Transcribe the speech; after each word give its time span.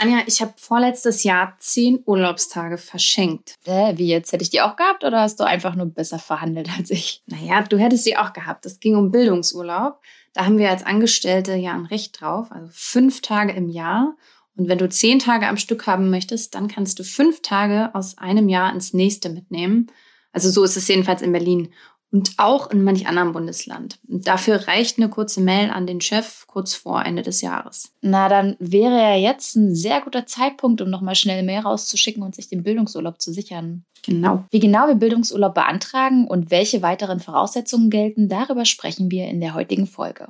Anja, 0.00 0.22
ich 0.26 0.40
habe 0.40 0.54
vorletztes 0.56 1.24
Jahr 1.24 1.56
zehn 1.58 2.02
Urlaubstage 2.06 2.78
verschenkt. 2.78 3.56
Äh, 3.66 3.98
wie 3.98 4.06
jetzt? 4.06 4.32
Hätte 4.32 4.42
ich 4.42 4.48
die 4.48 4.62
auch 4.62 4.76
gehabt 4.76 5.04
oder 5.04 5.20
hast 5.20 5.38
du 5.40 5.44
einfach 5.44 5.74
nur 5.74 5.84
besser 5.84 6.18
verhandelt 6.18 6.70
als 6.78 6.90
ich? 6.90 7.22
Naja, 7.26 7.60
du 7.60 7.78
hättest 7.78 8.04
sie 8.04 8.16
auch 8.16 8.32
gehabt. 8.32 8.64
Es 8.64 8.80
ging 8.80 8.96
um 8.96 9.10
Bildungsurlaub. 9.10 10.00
Da 10.32 10.46
haben 10.46 10.56
wir 10.56 10.70
als 10.70 10.86
Angestellte 10.86 11.54
ja 11.54 11.74
ein 11.74 11.84
Recht 11.84 12.18
drauf, 12.18 12.50
also 12.50 12.68
fünf 12.72 13.20
Tage 13.20 13.52
im 13.52 13.68
Jahr. 13.68 14.16
Und 14.56 14.68
wenn 14.68 14.78
du 14.78 14.88
zehn 14.88 15.18
Tage 15.18 15.46
am 15.46 15.58
Stück 15.58 15.86
haben 15.86 16.08
möchtest, 16.08 16.54
dann 16.54 16.68
kannst 16.68 16.98
du 16.98 17.04
fünf 17.04 17.42
Tage 17.42 17.94
aus 17.94 18.16
einem 18.16 18.48
Jahr 18.48 18.72
ins 18.72 18.94
nächste 18.94 19.28
mitnehmen. 19.28 19.88
Also 20.32 20.48
so 20.48 20.64
ist 20.64 20.78
es 20.78 20.88
jedenfalls 20.88 21.20
in 21.20 21.32
Berlin 21.32 21.74
und 22.12 22.32
auch 22.38 22.70
in 22.70 22.82
manch 22.82 23.06
anderem 23.06 23.32
Bundesland. 23.32 23.98
Und 24.08 24.26
dafür 24.26 24.66
reicht 24.66 24.98
eine 24.98 25.08
kurze 25.08 25.40
Mail 25.40 25.70
an 25.70 25.86
den 25.86 26.00
Chef 26.00 26.46
kurz 26.46 26.74
vor 26.74 27.04
Ende 27.04 27.22
des 27.22 27.40
Jahres. 27.40 27.92
Na, 28.00 28.28
dann 28.28 28.56
wäre 28.58 28.96
ja 28.96 29.16
jetzt 29.16 29.56
ein 29.56 29.74
sehr 29.74 30.00
guter 30.00 30.26
Zeitpunkt, 30.26 30.80
um 30.80 30.90
nochmal 30.90 31.14
schnell 31.14 31.42
Mail 31.42 31.60
rauszuschicken 31.60 32.22
und 32.22 32.34
sich 32.34 32.48
den 32.48 32.62
Bildungsurlaub 32.62 33.20
zu 33.20 33.32
sichern. 33.32 33.84
Genau. 34.02 34.44
Wie 34.50 34.60
genau 34.60 34.88
wir 34.88 34.94
Bildungsurlaub 34.94 35.54
beantragen 35.54 36.26
und 36.26 36.50
welche 36.50 36.82
weiteren 36.82 37.20
Voraussetzungen 37.20 37.90
gelten, 37.90 38.28
darüber 38.28 38.64
sprechen 38.64 39.10
wir 39.10 39.28
in 39.28 39.40
der 39.40 39.54
heutigen 39.54 39.86
Folge. 39.86 40.28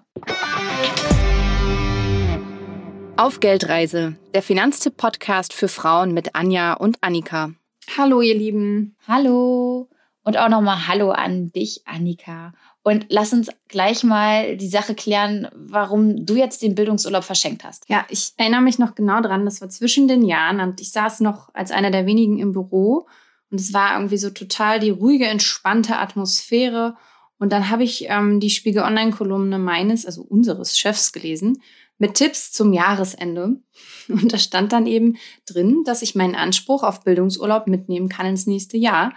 Auf 3.16 3.41
Geldreise, 3.41 4.16
der 4.34 4.42
Finanztipp-Podcast 4.42 5.52
für 5.52 5.69
Frauen 5.69 6.12
mit 6.12 6.34
Anja 6.34 6.72
und 6.72 6.98
Annika. 7.02 7.52
Hallo, 7.97 8.22
ihr 8.22 8.34
Lieben. 8.34 8.97
Hallo. 9.06 9.88
Und 10.23 10.37
auch 10.37 10.48
nochmal 10.48 10.87
Hallo 10.87 11.10
an 11.10 11.51
dich, 11.52 11.83
Annika. 11.87 12.52
Und 12.83 13.06
lass 13.09 13.33
uns 13.33 13.48
gleich 13.69 14.05
mal 14.05 14.56
die 14.56 14.69
Sache 14.69 14.95
klären, 14.95 15.48
warum 15.55 16.27
du 16.27 16.37
jetzt 16.37 16.62
den 16.62 16.74
Bildungsurlaub 16.74 17.24
verschenkt 17.24 17.65
hast. 17.65 17.88
Ja, 17.88 18.06
ich 18.11 18.33
erinnere 18.37 18.61
mich 18.61 18.78
noch 18.78 18.95
genau 18.95 19.20
dran, 19.23 19.45
das 19.45 19.61
war 19.61 19.70
zwischen 19.70 20.09
den 20.09 20.23
Jahren 20.23 20.61
und 20.61 20.80
ich 20.80 20.92
saß 20.92 21.20
noch 21.20 21.48
als 21.55 21.70
einer 21.70 21.91
der 21.91 22.06
wenigen 22.06 22.38
im 22.38 22.52
Büro 22.52 23.06
und 23.51 23.61
es 23.61 23.72
war 23.72 23.97
irgendwie 23.97 24.17
so 24.17 24.31
total 24.31 24.78
die 24.78 24.91
ruhige, 24.91 25.27
entspannte 25.27 25.98
Atmosphäre. 25.98 26.97
Und 27.39 27.53
dann 27.53 27.69
habe 27.69 27.83
ich 27.83 28.06
ähm, 28.09 28.39
die 28.39 28.50
Spiegel 28.50 28.83
Online-Kolumne 28.83 29.59
meines, 29.59 30.06
also 30.06 30.22
unseres 30.22 30.78
Chefs 30.78 31.12
gelesen, 31.12 31.62
mit 31.98 32.14
Tipps 32.14 32.53
zum 32.53 32.72
Jahresende. 32.72 33.56
Und 34.09 34.33
da 34.33 34.39
stand 34.39 34.72
dann 34.72 34.87
eben 34.87 35.16
drin, 35.47 35.83
dass 35.84 36.03
ich 36.03 36.14
meinen 36.14 36.37
Anspruch 36.37 36.83
auf 36.83 37.03
Bildungsurlaub 37.03 37.66
mitnehmen 37.66 38.09
kann 38.09 38.27
ins 38.27 38.47
nächste 38.47 38.77
Jahr. 38.77 39.12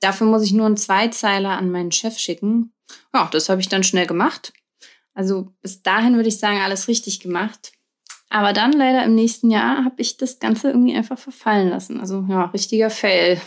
Dafür 0.00 0.26
muss 0.26 0.42
ich 0.42 0.52
nur 0.52 0.66
einen 0.66 0.76
Zweizeiler 0.76 1.56
an 1.56 1.70
meinen 1.70 1.92
Chef 1.92 2.18
schicken. 2.18 2.72
Ja, 3.14 3.28
das 3.32 3.48
habe 3.48 3.60
ich 3.60 3.68
dann 3.68 3.82
schnell 3.82 4.06
gemacht. 4.06 4.52
Also 5.14 5.52
bis 5.62 5.82
dahin 5.82 6.16
würde 6.16 6.28
ich 6.28 6.38
sagen, 6.38 6.60
alles 6.60 6.88
richtig 6.88 7.20
gemacht. 7.20 7.72
Aber 8.28 8.52
dann 8.52 8.72
leider 8.72 9.04
im 9.04 9.14
nächsten 9.14 9.50
Jahr 9.50 9.84
habe 9.84 10.02
ich 10.02 10.16
das 10.16 10.40
Ganze 10.40 10.68
irgendwie 10.68 10.94
einfach 10.94 11.18
verfallen 11.18 11.70
lassen. 11.70 12.00
Also 12.00 12.24
ja, 12.28 12.46
richtiger 12.46 12.90
Fail. 12.90 13.40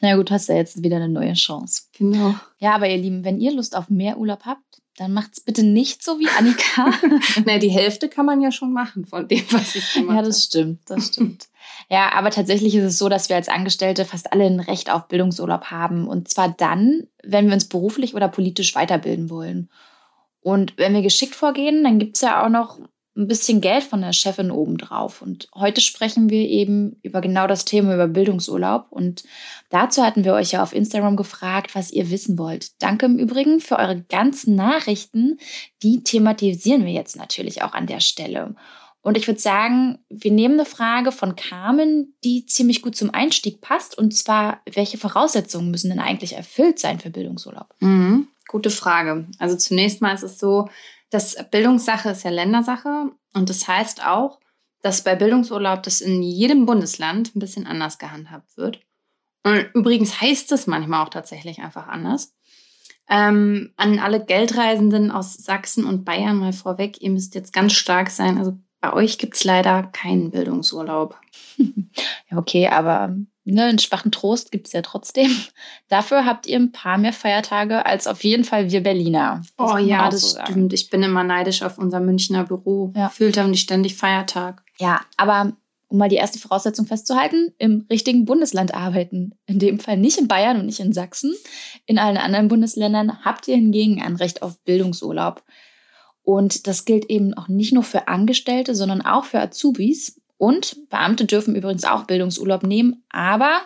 Na 0.00 0.16
gut, 0.16 0.30
hast 0.30 0.48
du 0.48 0.52
ja 0.52 0.58
jetzt 0.58 0.82
wieder 0.82 0.96
eine 0.96 1.08
neue 1.08 1.34
Chance. 1.34 1.84
Genau. 1.96 2.34
Ja, 2.58 2.74
aber 2.74 2.88
ihr 2.88 2.98
Lieben, 2.98 3.24
wenn 3.24 3.40
ihr 3.40 3.52
Lust 3.52 3.76
auf 3.76 3.88
mehr 3.88 4.18
Urlaub 4.18 4.44
habt, 4.44 4.82
dann 4.96 5.12
macht 5.12 5.32
es 5.34 5.40
bitte 5.40 5.62
nicht 5.62 6.02
so 6.02 6.18
wie 6.18 6.28
Annika. 6.28 6.90
Na, 7.44 7.58
die 7.58 7.70
Hälfte 7.70 8.08
kann 8.08 8.26
man 8.26 8.40
ja 8.40 8.50
schon 8.50 8.72
machen 8.72 9.06
von 9.06 9.28
dem, 9.28 9.44
was 9.50 9.76
ich 9.76 9.92
gemacht 9.92 10.08
habe. 10.08 10.16
Ja, 10.16 10.22
das 10.22 10.44
stimmt, 10.44 10.80
das 10.86 11.06
stimmt. 11.08 11.48
Ja, 11.88 12.12
aber 12.12 12.30
tatsächlich 12.30 12.74
ist 12.74 12.84
es 12.84 12.98
so, 12.98 13.08
dass 13.08 13.28
wir 13.28 13.36
als 13.36 13.48
Angestellte 13.48 14.04
fast 14.04 14.32
alle 14.32 14.44
ein 14.44 14.60
Recht 14.60 14.90
auf 14.90 15.08
Bildungsurlaub 15.08 15.66
haben. 15.66 16.08
Und 16.08 16.28
zwar 16.28 16.48
dann, 16.48 17.06
wenn 17.22 17.46
wir 17.46 17.54
uns 17.54 17.68
beruflich 17.68 18.14
oder 18.14 18.28
politisch 18.28 18.74
weiterbilden 18.74 19.30
wollen. 19.30 19.70
Und 20.40 20.74
wenn 20.76 20.94
wir 20.94 21.02
geschickt 21.02 21.34
vorgehen, 21.34 21.84
dann 21.84 21.98
gibt 21.98 22.16
es 22.16 22.22
ja 22.22 22.44
auch 22.44 22.48
noch 22.48 22.78
ein 23.16 23.28
bisschen 23.28 23.60
Geld 23.60 23.82
von 23.82 24.02
der 24.02 24.12
Chefin 24.12 24.50
obendrauf. 24.50 25.22
Und 25.22 25.48
heute 25.54 25.80
sprechen 25.80 26.28
wir 26.28 26.46
eben 26.48 26.98
über 27.02 27.20
genau 27.20 27.46
das 27.46 27.64
Thema, 27.64 27.94
über 27.94 28.08
Bildungsurlaub. 28.08 28.86
Und 28.90 29.24
dazu 29.70 30.02
hatten 30.02 30.24
wir 30.24 30.34
euch 30.34 30.52
ja 30.52 30.62
auf 30.62 30.74
Instagram 30.74 31.16
gefragt, 31.16 31.74
was 31.74 31.90
ihr 31.90 32.10
wissen 32.10 32.38
wollt. 32.38 32.80
Danke 32.82 33.06
im 33.06 33.18
Übrigen 33.18 33.60
für 33.60 33.78
eure 33.78 34.02
ganzen 34.02 34.54
Nachrichten. 34.54 35.38
Die 35.82 36.04
thematisieren 36.04 36.84
wir 36.84 36.92
jetzt 36.92 37.16
natürlich 37.16 37.62
auch 37.62 37.72
an 37.72 37.86
der 37.86 38.00
Stelle. 38.00 38.54
Und 39.06 39.16
ich 39.16 39.28
würde 39.28 39.38
sagen, 39.38 40.00
wir 40.08 40.32
nehmen 40.32 40.54
eine 40.54 40.64
Frage 40.64 41.12
von 41.12 41.36
Carmen, 41.36 42.16
die 42.24 42.44
ziemlich 42.44 42.82
gut 42.82 42.96
zum 42.96 43.14
Einstieg 43.14 43.60
passt. 43.60 43.96
Und 43.96 44.16
zwar, 44.16 44.62
welche 44.68 44.98
Voraussetzungen 44.98 45.70
müssen 45.70 45.90
denn 45.90 46.00
eigentlich 46.00 46.32
erfüllt 46.32 46.80
sein 46.80 46.98
für 46.98 47.10
Bildungsurlaub? 47.10 47.72
Mhm, 47.78 48.26
gute 48.48 48.70
Frage. 48.70 49.28
Also 49.38 49.56
zunächst 49.56 50.02
mal 50.02 50.12
ist 50.12 50.24
es 50.24 50.40
so, 50.40 50.68
dass 51.08 51.36
Bildungssache 51.52 52.08
ist 52.08 52.24
ja 52.24 52.32
Ländersache. 52.32 53.12
Und 53.32 53.48
das 53.48 53.68
heißt 53.68 54.04
auch, 54.04 54.40
dass 54.82 55.04
bei 55.04 55.14
Bildungsurlaub 55.14 55.84
das 55.84 56.00
in 56.00 56.20
jedem 56.24 56.66
Bundesland 56.66 57.36
ein 57.36 57.38
bisschen 57.38 57.68
anders 57.68 57.98
gehandhabt 57.98 58.56
wird. 58.56 58.80
Und 59.44 59.68
übrigens 59.72 60.20
heißt 60.20 60.50
es 60.50 60.66
manchmal 60.66 61.04
auch 61.04 61.10
tatsächlich 61.10 61.60
einfach 61.60 61.86
anders. 61.86 62.34
Ähm, 63.08 63.72
an 63.76 64.00
alle 64.00 64.24
Geldreisenden 64.24 65.12
aus 65.12 65.34
Sachsen 65.34 65.84
und 65.84 66.04
Bayern 66.04 66.38
mal 66.38 66.52
vorweg, 66.52 67.00
ihr 67.00 67.10
müsst 67.10 67.36
jetzt 67.36 67.52
ganz 67.52 67.72
stark 67.74 68.10
sein. 68.10 68.36
Also 68.36 68.58
bei 68.80 68.92
euch 68.92 69.18
gibt 69.18 69.36
es 69.36 69.44
leider 69.44 69.84
keinen 69.84 70.30
Bildungsurlaub. 70.30 71.18
ja, 71.56 72.36
okay, 72.36 72.68
aber 72.68 73.16
ne, 73.44 73.64
einen 73.64 73.78
schwachen 73.78 74.12
Trost 74.12 74.52
gibt 74.52 74.66
es 74.66 74.72
ja 74.72 74.82
trotzdem. 74.82 75.30
Dafür 75.88 76.24
habt 76.24 76.46
ihr 76.46 76.58
ein 76.58 76.72
paar 76.72 76.98
mehr 76.98 77.12
Feiertage 77.12 77.86
als 77.86 78.06
auf 78.06 78.24
jeden 78.24 78.44
Fall 78.44 78.70
wir 78.70 78.82
Berliner. 78.82 79.42
Das 79.56 79.72
oh 79.72 79.78
ja, 79.78 80.10
das 80.10 80.32
so 80.32 80.40
stimmt. 80.40 80.72
Ich 80.72 80.90
bin 80.90 81.02
immer 81.02 81.24
neidisch 81.24 81.62
auf 81.62 81.78
unser 81.78 82.00
Münchner 82.00 82.44
Büro. 82.44 82.92
Ja. 82.94 83.08
Fühlt 83.08 83.38
haben 83.38 83.52
die 83.52 83.58
ständig 83.58 83.96
Feiertag. 83.96 84.62
Ja, 84.78 85.00
aber 85.16 85.52
um 85.88 85.98
mal 85.98 86.08
die 86.08 86.16
erste 86.16 86.38
Voraussetzung 86.38 86.86
festzuhalten, 86.86 87.54
im 87.58 87.86
richtigen 87.90 88.24
Bundesland 88.24 88.74
arbeiten. 88.74 89.34
In 89.46 89.58
dem 89.58 89.78
Fall 89.78 89.96
nicht 89.96 90.18
in 90.18 90.26
Bayern 90.26 90.58
und 90.58 90.66
nicht 90.66 90.80
in 90.80 90.92
Sachsen. 90.92 91.34
In 91.86 91.98
allen 91.98 92.16
anderen 92.16 92.48
Bundesländern 92.48 93.24
habt 93.24 93.46
ihr 93.46 93.54
hingegen 93.54 94.02
ein 94.02 94.16
Recht 94.16 94.42
auf 94.42 94.58
Bildungsurlaub. 94.64 95.44
Und 96.26 96.66
das 96.66 96.84
gilt 96.84 97.08
eben 97.08 97.34
auch 97.34 97.46
nicht 97.46 97.72
nur 97.72 97.84
für 97.84 98.08
Angestellte, 98.08 98.74
sondern 98.74 99.00
auch 99.00 99.26
für 99.26 99.38
Azubis. 99.38 100.20
Und 100.38 100.76
Beamte 100.90 101.24
dürfen 101.24 101.54
übrigens 101.54 101.84
auch 101.84 102.02
Bildungsurlaub 102.02 102.64
nehmen, 102.64 103.04
aber 103.10 103.60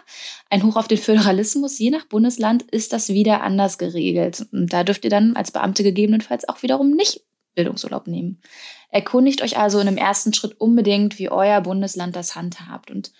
ein 0.50 0.62
Hoch 0.62 0.76
auf 0.76 0.87
den 0.87 0.98
Föderalismus, 0.98 1.78
je 1.78 1.88
nach 1.88 2.04
Bundesland 2.04 2.62
ist 2.65 2.93
das 2.93 3.09
wieder 3.09 3.41
anders 3.41 3.78
geregelt. 3.78 4.47
Und 4.53 4.75
da 4.75 4.84
dürft 4.84 5.04
ihr 5.04 5.10
dann 5.10 5.37
als 5.37 5.53
Beamte 5.53 5.82
gegebenenfalls 5.82 6.47
auch 6.50 6.62
wiederum 6.62 6.91
nicht 6.91 7.22
Bildungsurlaub 7.54 8.06
nehmen. 8.06 8.43
Erkundigt 8.91 9.41
euch 9.41 9.56
also 9.56 9.81
in 9.81 9.88
einem 9.88 9.97
ersten 9.97 10.34
Schritt 10.34 10.60
unbedingt, 10.60 11.19
wie 11.19 11.31
euer 11.31 11.62
Bundesland 11.62 12.15
das 12.15 12.37
handhabt. 12.37 12.91
Und 12.91 13.10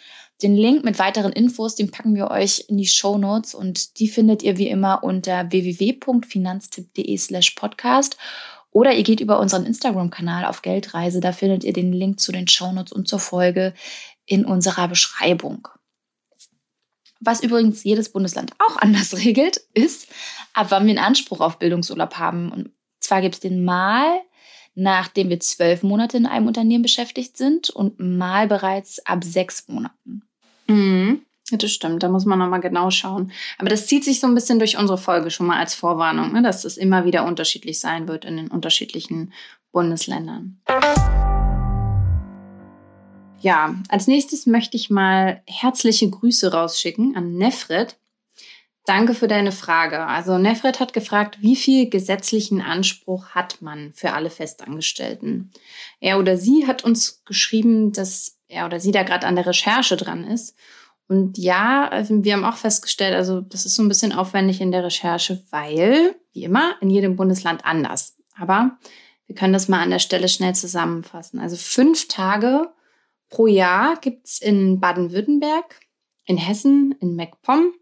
den 0.43 0.55
Link 0.55 0.85
mit 0.85 0.99
weiteren 0.99 1.33
Infos, 1.33 1.77
den 1.77 1.91
packen 1.91 2.15
wir 2.15 2.31
euch 2.31 2.67
in 2.69 2.77
die 2.77 2.87
Show 2.87 3.17
Notes 3.17 3.55
und 3.55 3.99
die 4.01 4.09
findet 4.09 4.43
ihr 4.43 4.59
wie 4.59 4.69
immer 4.69 5.03
unter 5.03 5.51
www.finanztipp.de 5.51 7.17
slash 7.17 7.53
podcast. 7.53 8.19
Oder 8.71 8.95
ihr 8.95 9.03
geht 9.03 9.21
über 9.21 9.41
unseren 9.41 9.67
Instagram-Kanal 9.67 10.45
auf 10.45 10.63
Geldreise. 10.63 11.21
Da 11.21 11.33
findet 11.33 11.65
ihr 11.65 11.73
den 11.73 11.93
Link 11.93 12.21
zu 12.21 12.33
den 12.33 12.47
Shownotes 12.47 12.93
und 12.93 13.09
zur 13.09 13.19
Folge 13.19 13.75
in 14.27 14.45
unserer 14.45 14.87
Beschreibung. 14.89 15.69
Was 17.21 17.43
übrigens 17.43 17.85
jedes 17.85 18.11
Bundesland 18.11 18.53
auch 18.59 18.77
anders 18.81 19.17
regelt, 19.17 19.59
ist, 19.75 20.09
ab 20.55 20.69
wann 20.71 20.85
wir 20.85 20.91
einen 20.91 21.05
Anspruch 21.05 21.41
auf 21.41 21.59
Bildungsurlaub 21.59 22.15
haben. 22.15 22.51
Und 22.51 22.71
zwar 23.01 23.21
gibt 23.21 23.35
es 23.35 23.41
den 23.41 23.65
mal, 23.65 24.21
nachdem 24.75 25.29
wir 25.29 25.41
zwölf 25.41 25.83
Monate 25.83 26.17
in 26.17 26.27
einem 26.27 26.47
Unternehmen 26.47 26.83
beschäftigt 26.83 27.37
sind 27.37 27.71
und 27.71 27.99
mal 27.99 28.47
bereits 28.47 29.05
ab 29.05 29.25
sechs 29.25 29.69
Monaten. 29.69 30.23
Mhm. 30.69 31.23
Das 31.59 31.73
stimmt, 31.73 32.03
da 32.03 32.09
muss 32.09 32.25
man 32.25 32.39
nochmal 32.39 32.61
genau 32.61 32.91
schauen. 32.91 33.33
Aber 33.59 33.69
das 33.69 33.87
zieht 33.87 34.05
sich 34.05 34.21
so 34.21 34.27
ein 34.27 34.35
bisschen 34.35 34.59
durch 34.59 34.79
unsere 34.79 34.99
Folge 34.99 35.31
schon 35.31 35.47
mal 35.47 35.59
als 35.59 35.75
Vorwarnung, 35.75 36.33
ne, 36.33 36.43
dass 36.43 36.65
es 36.65 36.77
immer 36.77 37.05
wieder 37.05 37.25
unterschiedlich 37.25 37.81
sein 37.81 38.09
wird 38.09 38.25
in 38.25 38.37
den 38.37 38.49
unterschiedlichen 38.49 39.33
Bundesländern. 39.73 40.61
Ja, 43.41 43.75
als 43.89 44.07
nächstes 44.07 44.47
möchte 44.47 44.77
ich 44.77 44.91
mal 44.91 45.43
herzliche 45.47 46.09
Grüße 46.09 46.53
rausschicken 46.53 47.17
an 47.17 47.37
Nefred. 47.37 47.97
Danke 48.85 49.15
für 49.15 49.29
deine 49.29 49.53
Frage. 49.53 50.07
Also 50.07 50.37
Nefred 50.39 50.81
hat 50.81 50.93
gefragt, 50.93 51.39
wie 51.41 51.57
viel 51.57 51.89
gesetzlichen 51.89 52.61
Anspruch 52.61 53.31
hat 53.31 53.63
man 53.63 53.93
für 53.95 54.13
alle 54.13 54.31
Festangestellten? 54.31 55.53
Er 56.01 56.19
oder 56.19 56.37
sie 56.37 56.67
hat 56.67 56.85
uns 56.85 57.23
geschrieben, 57.25 57.93
dass 57.93 58.39
er 58.49 58.67
oder 58.67 58.81
sie 58.81 58.91
da 58.91 59.05
gerade 59.05 59.27
an 59.27 59.37
der 59.37 59.47
Recherche 59.47 59.97
dran 59.97 60.25
ist 60.25 60.57
und 61.11 61.39
ja, 61.39 61.89
also 61.89 62.23
wir 62.23 62.35
haben 62.35 62.45
auch 62.45 62.57
festgestellt, 62.57 63.17
also 63.17 63.41
das 63.41 63.67
ist 63.67 63.75
so 63.75 63.83
ein 63.83 63.89
bisschen 63.89 64.13
aufwendig 64.13 64.61
in 64.61 64.71
der 64.71 64.85
Recherche, 64.85 65.43
weil, 65.51 66.15
wie 66.33 66.45
immer, 66.45 66.77
in 66.81 66.89
jedem 66.89 67.17
Bundesland 67.17 67.65
anders. 67.65 68.17
Aber 68.39 68.79
wir 69.27 69.35
können 69.35 69.53
das 69.53 69.67
mal 69.67 69.83
an 69.83 69.91
der 69.91 69.99
Stelle 69.99 70.29
schnell 70.29 70.55
zusammenfassen. 70.55 71.41
Also 71.41 71.57
fünf 71.57 72.07
Tage 72.07 72.73
pro 73.29 73.49
Jahr 73.49 73.97
gibt 73.97 74.29
es 74.29 74.41
in 74.41 74.79
Baden-Württemberg, 74.79 75.81
in 76.27 76.37
Hessen, 76.37 76.95
in 77.01 77.17
MacPom, 77.17 77.75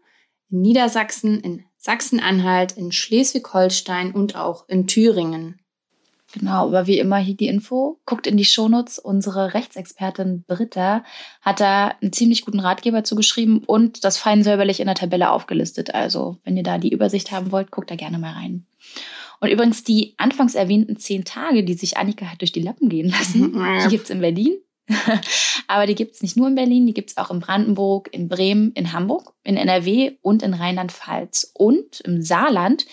in 0.49 0.61
Niedersachsen, 0.61 1.39
in 1.39 1.63
Sachsen-Anhalt, 1.77 2.71
in 2.77 2.91
Schleswig-Holstein 2.91 4.11
und 4.11 4.35
auch 4.35 4.67
in 4.67 4.87
Thüringen. 4.87 5.61
Genau, 6.33 6.67
aber 6.67 6.85
wie 6.85 6.99
immer 6.99 7.17
hier 7.17 7.35
die 7.35 7.47
Info. 7.47 7.99
Guckt 8.05 8.27
in 8.27 8.37
die 8.37 8.45
Shownotes. 8.45 8.99
Unsere 8.99 9.53
Rechtsexpertin 9.53 10.43
Britta 10.47 11.03
hat 11.41 11.59
da 11.59 11.95
einen 12.01 12.13
ziemlich 12.13 12.45
guten 12.45 12.59
Ratgeber 12.59 13.03
zugeschrieben 13.03 13.63
und 13.65 14.03
das 14.03 14.17
fein 14.17 14.43
säuberlich 14.43 14.79
in 14.79 14.85
der 14.85 14.95
Tabelle 14.95 15.31
aufgelistet. 15.31 15.95
Also, 15.95 16.37
wenn 16.43 16.55
ihr 16.55 16.63
da 16.63 16.77
die 16.77 16.91
Übersicht 16.91 17.31
haben 17.31 17.51
wollt, 17.51 17.71
guckt 17.71 17.89
da 17.89 17.95
gerne 17.95 18.19
mal 18.19 18.33
rein. 18.33 18.65
Und 19.39 19.49
übrigens 19.49 19.83
die 19.83 20.13
anfangs 20.17 20.53
erwähnten 20.53 20.97
zehn 20.97 21.23
Tage, 21.23 21.63
die 21.63 21.73
sich 21.73 21.97
Annika 21.97 22.25
hat 22.25 22.41
durch 22.41 22.51
die 22.51 22.61
Lappen 22.61 22.89
gehen 22.89 23.09
lassen, 23.09 23.53
die 23.83 23.89
gibt 23.89 24.03
es 24.03 24.09
in 24.09 24.21
Berlin. 24.21 24.55
Aber 25.69 25.85
die 25.85 25.93
gibt 25.93 26.15
es 26.15 26.23
nicht 26.23 26.35
nur 26.35 26.47
in 26.47 26.55
Berlin, 26.55 26.87
die 26.87 26.95
gibt 26.95 27.11
es 27.11 27.17
auch 27.17 27.29
in 27.29 27.41
Brandenburg, 27.41 28.09
in 28.11 28.27
Bremen, 28.27 28.71
in 28.71 28.91
Hamburg, 28.91 29.35
in 29.43 29.55
NRW 29.55 30.13
und 30.23 30.41
in 30.41 30.55
Rheinland-Pfalz. 30.55 31.51
Und 31.53 31.99
im 31.99 32.23
Saarland 32.23 32.87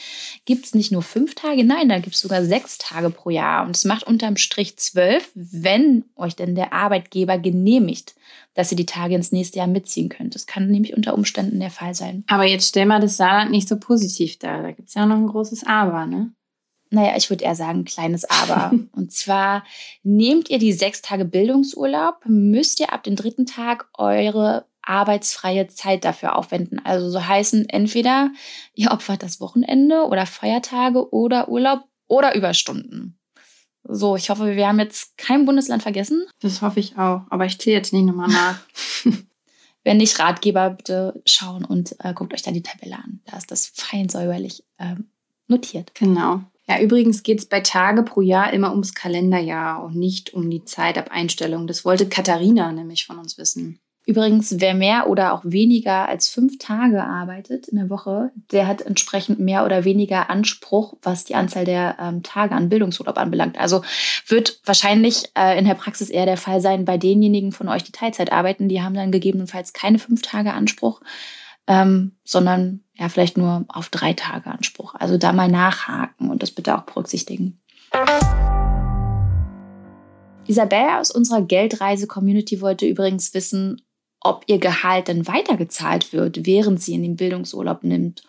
gibt 0.44 0.66
es 0.66 0.74
nicht 0.74 0.92
nur 0.92 1.00
fünf 1.00 1.34
Tage, 1.34 1.64
nein, 1.64 1.88
da 1.88 2.00
gibt 2.00 2.16
es 2.16 2.20
sogar 2.20 2.44
sechs 2.44 2.76
Tage 2.76 3.08
pro 3.08 3.30
Jahr. 3.30 3.64
Und 3.64 3.74
es 3.74 3.86
macht 3.86 4.02
unterm 4.02 4.36
Strich 4.36 4.76
zwölf, 4.76 5.30
wenn 5.34 6.04
euch 6.16 6.36
denn 6.36 6.54
der 6.54 6.74
Arbeitgeber 6.74 7.38
genehmigt, 7.38 8.14
dass 8.52 8.70
ihr 8.72 8.76
die 8.76 8.84
Tage 8.84 9.14
ins 9.14 9.32
nächste 9.32 9.56
Jahr 9.56 9.68
mitziehen 9.68 10.10
könnt. 10.10 10.34
Das 10.34 10.46
kann 10.46 10.68
nämlich 10.68 10.94
unter 10.94 11.14
Umständen 11.14 11.58
der 11.60 11.70
Fall 11.70 11.94
sein. 11.94 12.24
Aber 12.26 12.44
jetzt 12.44 12.68
stell 12.68 12.84
mal 12.84 13.00
das 13.00 13.16
Saarland 13.16 13.52
nicht 13.52 13.68
so 13.68 13.78
positiv 13.78 14.38
dar. 14.38 14.62
Da 14.62 14.72
gibt 14.72 14.88
es 14.88 14.94
ja 14.94 15.06
noch 15.06 15.16
ein 15.16 15.28
großes 15.28 15.64
Aber, 15.66 16.04
ne? 16.04 16.32
Naja, 16.90 17.14
ich 17.16 17.30
würde 17.30 17.44
eher 17.44 17.54
sagen, 17.54 17.84
kleines 17.84 18.24
Aber. 18.24 18.72
und 18.92 19.12
zwar 19.12 19.64
nehmt 20.02 20.50
ihr 20.50 20.58
die 20.58 20.72
sechs 20.72 21.02
Tage 21.02 21.24
Bildungsurlaub, 21.24 22.16
müsst 22.26 22.80
ihr 22.80 22.92
ab 22.92 23.02
dem 23.02 23.16
dritten 23.16 23.46
Tag 23.46 23.88
eure 23.94 24.66
arbeitsfreie 24.82 25.66
Zeit 25.66 26.04
dafür 26.04 26.36
aufwenden. 26.36 26.80
Also 26.84 27.10
so 27.10 27.26
heißen 27.26 27.68
entweder 27.68 28.30
ihr 28.74 28.92
opfert 28.92 29.22
das 29.22 29.40
Wochenende 29.40 30.04
oder 30.04 30.26
Feiertage 30.26 31.12
oder 31.12 31.48
Urlaub 31.48 31.80
oder 32.06 32.36
Überstunden. 32.36 33.18
So, 33.88 34.16
ich 34.16 34.30
hoffe, 34.30 34.56
wir 34.56 34.68
haben 34.68 34.80
jetzt 34.80 35.16
kein 35.16 35.44
Bundesland 35.44 35.82
vergessen. 35.82 36.24
Das 36.40 36.62
hoffe 36.62 36.80
ich 36.80 36.98
auch, 36.98 37.22
aber 37.30 37.46
ich 37.46 37.58
zähle 37.58 37.76
jetzt 37.76 37.92
nicht 37.92 38.04
nochmal 38.04 38.28
nach. 38.28 38.60
Wenn 39.84 39.98
nicht 39.98 40.18
Ratgeber, 40.18 40.70
bitte 40.70 41.22
schauen 41.24 41.64
und 41.64 41.94
äh, 42.00 42.12
guckt 42.12 42.34
euch 42.34 42.42
da 42.42 42.50
die 42.50 42.62
Tabelle 42.62 42.96
an. 42.96 43.20
Da 43.24 43.36
ist 43.36 43.50
das 43.50 43.68
fein 43.68 44.08
säuberlich 44.08 44.64
äh, 44.78 44.96
notiert. 45.46 45.94
Genau. 45.94 46.42
Ja, 46.68 46.80
übrigens 46.80 47.22
geht 47.22 47.38
es 47.38 47.46
bei 47.46 47.60
Tage 47.60 48.02
pro 48.02 48.20
Jahr 48.20 48.52
immer 48.52 48.70
ums 48.70 48.94
Kalenderjahr 48.94 49.84
und 49.84 49.94
nicht 49.94 50.34
um 50.34 50.50
die 50.50 50.64
Zeit 50.64 50.98
ab 50.98 51.10
Einstellung. 51.10 51.66
Das 51.66 51.84
wollte 51.84 52.08
Katharina 52.08 52.72
nämlich 52.72 53.06
von 53.06 53.18
uns 53.18 53.38
wissen. 53.38 53.80
Übrigens, 54.08 54.60
wer 54.60 54.74
mehr 54.74 55.08
oder 55.08 55.32
auch 55.32 55.40
weniger 55.44 56.08
als 56.08 56.28
fünf 56.28 56.58
Tage 56.58 57.02
arbeitet 57.02 57.66
in 57.66 57.76
der 57.76 57.90
Woche, 57.90 58.30
der 58.52 58.68
hat 58.68 58.80
entsprechend 58.82 59.40
mehr 59.40 59.64
oder 59.64 59.84
weniger 59.84 60.30
Anspruch, 60.30 60.94
was 61.02 61.24
die 61.24 61.34
Anzahl 61.34 61.64
der 61.64 61.96
ähm, 62.00 62.22
Tage 62.22 62.54
an 62.54 62.68
Bildungsurlaub 62.68 63.18
anbelangt. 63.18 63.58
Also 63.58 63.82
wird 64.28 64.60
wahrscheinlich 64.64 65.24
äh, 65.36 65.58
in 65.58 65.64
der 65.64 65.74
Praxis 65.74 66.08
eher 66.08 66.24
der 66.24 66.36
Fall 66.36 66.60
sein 66.60 66.84
bei 66.84 66.98
denjenigen 66.98 67.50
von 67.50 67.68
euch, 67.68 67.82
die 67.82 67.90
Teilzeit 67.90 68.30
arbeiten. 68.30 68.68
Die 68.68 68.80
haben 68.80 68.94
dann 68.94 69.10
gegebenenfalls 69.10 69.72
keine 69.72 69.98
fünf 69.98 70.22
Tage 70.22 70.52
Anspruch, 70.52 71.00
ähm, 71.66 72.16
sondern 72.24 72.80
ja 72.94 73.08
vielleicht 73.08 73.36
nur 73.36 73.64
auf 73.68 73.88
drei 73.88 74.12
Tage 74.12 74.50
Anspruch. 74.50 74.94
Also 74.94 75.18
da 75.18 75.32
mal 75.32 75.48
nachhaken 75.48 76.30
und 76.30 76.42
das 76.42 76.50
bitte 76.50 76.76
auch 76.76 76.82
berücksichtigen. 76.82 77.60
Isabella 80.46 81.00
aus 81.00 81.10
unserer 81.10 81.42
Geldreise-Community 81.42 82.60
wollte 82.60 82.86
übrigens 82.86 83.34
wissen, 83.34 83.82
ob 84.20 84.44
ihr 84.46 84.58
Gehalt 84.58 85.08
denn 85.08 85.26
weitergezahlt 85.26 86.12
wird, 86.12 86.46
während 86.46 86.80
sie 86.80 86.94
in 86.94 87.02
den 87.02 87.16
Bildungsurlaub 87.16 87.84
nimmt. 87.84 88.22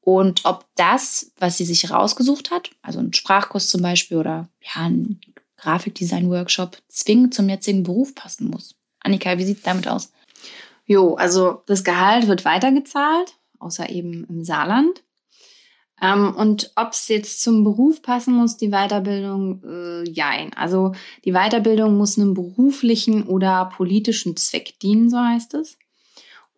Und 0.00 0.44
ob 0.44 0.66
das, 0.76 1.32
was 1.38 1.58
sie 1.58 1.64
sich 1.64 1.90
rausgesucht 1.90 2.50
hat, 2.50 2.70
also 2.82 2.98
ein 3.00 3.12
Sprachkurs 3.12 3.68
zum 3.68 3.82
Beispiel 3.82 4.16
oder 4.16 4.48
ja, 4.62 4.82
ein 4.82 5.20
Grafikdesign-Workshop, 5.58 6.78
zwingend 6.88 7.34
zum 7.34 7.48
jetzigen 7.48 7.82
Beruf 7.82 8.14
passen 8.14 8.48
muss. 8.48 8.74
Annika, 9.00 9.38
wie 9.38 9.44
sieht 9.44 9.58
es 9.58 9.62
damit 9.62 9.88
aus? 9.88 10.12
Jo, 10.90 11.14
also 11.14 11.62
das 11.66 11.84
Gehalt 11.84 12.26
wird 12.26 12.44
weitergezahlt, 12.44 13.36
außer 13.60 13.90
eben 13.90 14.24
im 14.24 14.42
Saarland. 14.42 15.04
Ähm, 16.02 16.34
und 16.34 16.72
ob 16.74 16.90
es 16.90 17.06
jetzt 17.06 17.42
zum 17.42 17.62
Beruf 17.62 18.02
passen 18.02 18.34
muss, 18.34 18.56
die 18.56 18.70
Weiterbildung, 18.70 19.62
äh, 19.62 20.10
jein. 20.10 20.52
Also 20.54 20.90
die 21.24 21.30
Weiterbildung 21.30 21.96
muss 21.96 22.18
einem 22.18 22.34
beruflichen 22.34 23.22
oder 23.22 23.66
politischen 23.66 24.36
Zweck 24.36 24.80
dienen, 24.80 25.10
so 25.10 25.18
heißt 25.18 25.54
es. 25.54 25.78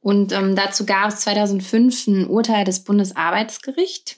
Und 0.01 0.33
ähm, 0.33 0.57
dazu 0.57 0.87
gab 0.87 1.11
es 1.11 1.21
2005 1.21 2.07
ein 2.07 2.27
Urteil 2.27 2.65
des 2.65 2.85
Bundesarbeitsgerichts. 2.85 4.17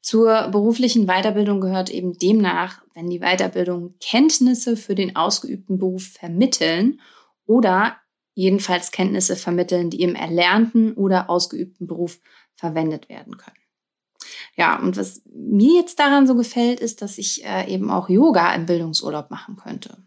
Zur 0.00 0.48
beruflichen 0.48 1.04
Weiterbildung 1.04 1.60
gehört 1.60 1.90
eben 1.90 2.16
demnach, 2.16 2.80
wenn 2.94 3.10
die 3.10 3.20
Weiterbildung 3.20 3.96
Kenntnisse 4.00 4.78
für 4.78 4.94
den 4.94 5.14
ausgeübten 5.14 5.78
Beruf 5.78 6.04
vermitteln 6.04 7.02
oder 7.44 7.99
jedenfalls 8.40 8.90
Kenntnisse 8.90 9.36
vermitteln, 9.36 9.90
die 9.90 10.00
im 10.00 10.14
erlernten 10.14 10.94
oder 10.94 11.28
ausgeübten 11.28 11.86
Beruf 11.86 12.20
verwendet 12.54 13.08
werden 13.08 13.36
können. 13.36 13.56
Ja, 14.56 14.78
und 14.78 14.96
was 14.96 15.22
mir 15.32 15.74
jetzt 15.80 15.98
daran 15.98 16.26
so 16.26 16.34
gefällt, 16.34 16.80
ist, 16.80 17.02
dass 17.02 17.18
ich 17.18 17.44
äh, 17.44 17.72
eben 17.72 17.90
auch 17.90 18.08
Yoga 18.08 18.54
im 18.54 18.66
Bildungsurlaub 18.66 19.30
machen 19.30 19.56
könnte. 19.56 19.98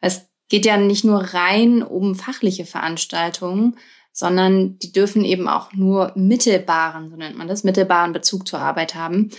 Es 0.00 0.28
geht 0.48 0.66
ja 0.66 0.76
nicht 0.76 1.04
nur 1.04 1.20
rein 1.20 1.82
um 1.82 2.14
fachliche 2.14 2.64
Veranstaltungen, 2.64 3.76
sondern 4.12 4.78
die 4.78 4.92
dürfen 4.92 5.24
eben 5.24 5.48
auch 5.48 5.72
nur 5.72 6.12
mittelbaren, 6.14 7.10
so 7.10 7.16
nennt 7.16 7.36
man 7.36 7.48
das, 7.48 7.64
mittelbaren 7.64 8.12
Bezug 8.12 8.46
zur 8.46 8.60
Arbeit 8.60 8.94
haben. 8.94 9.30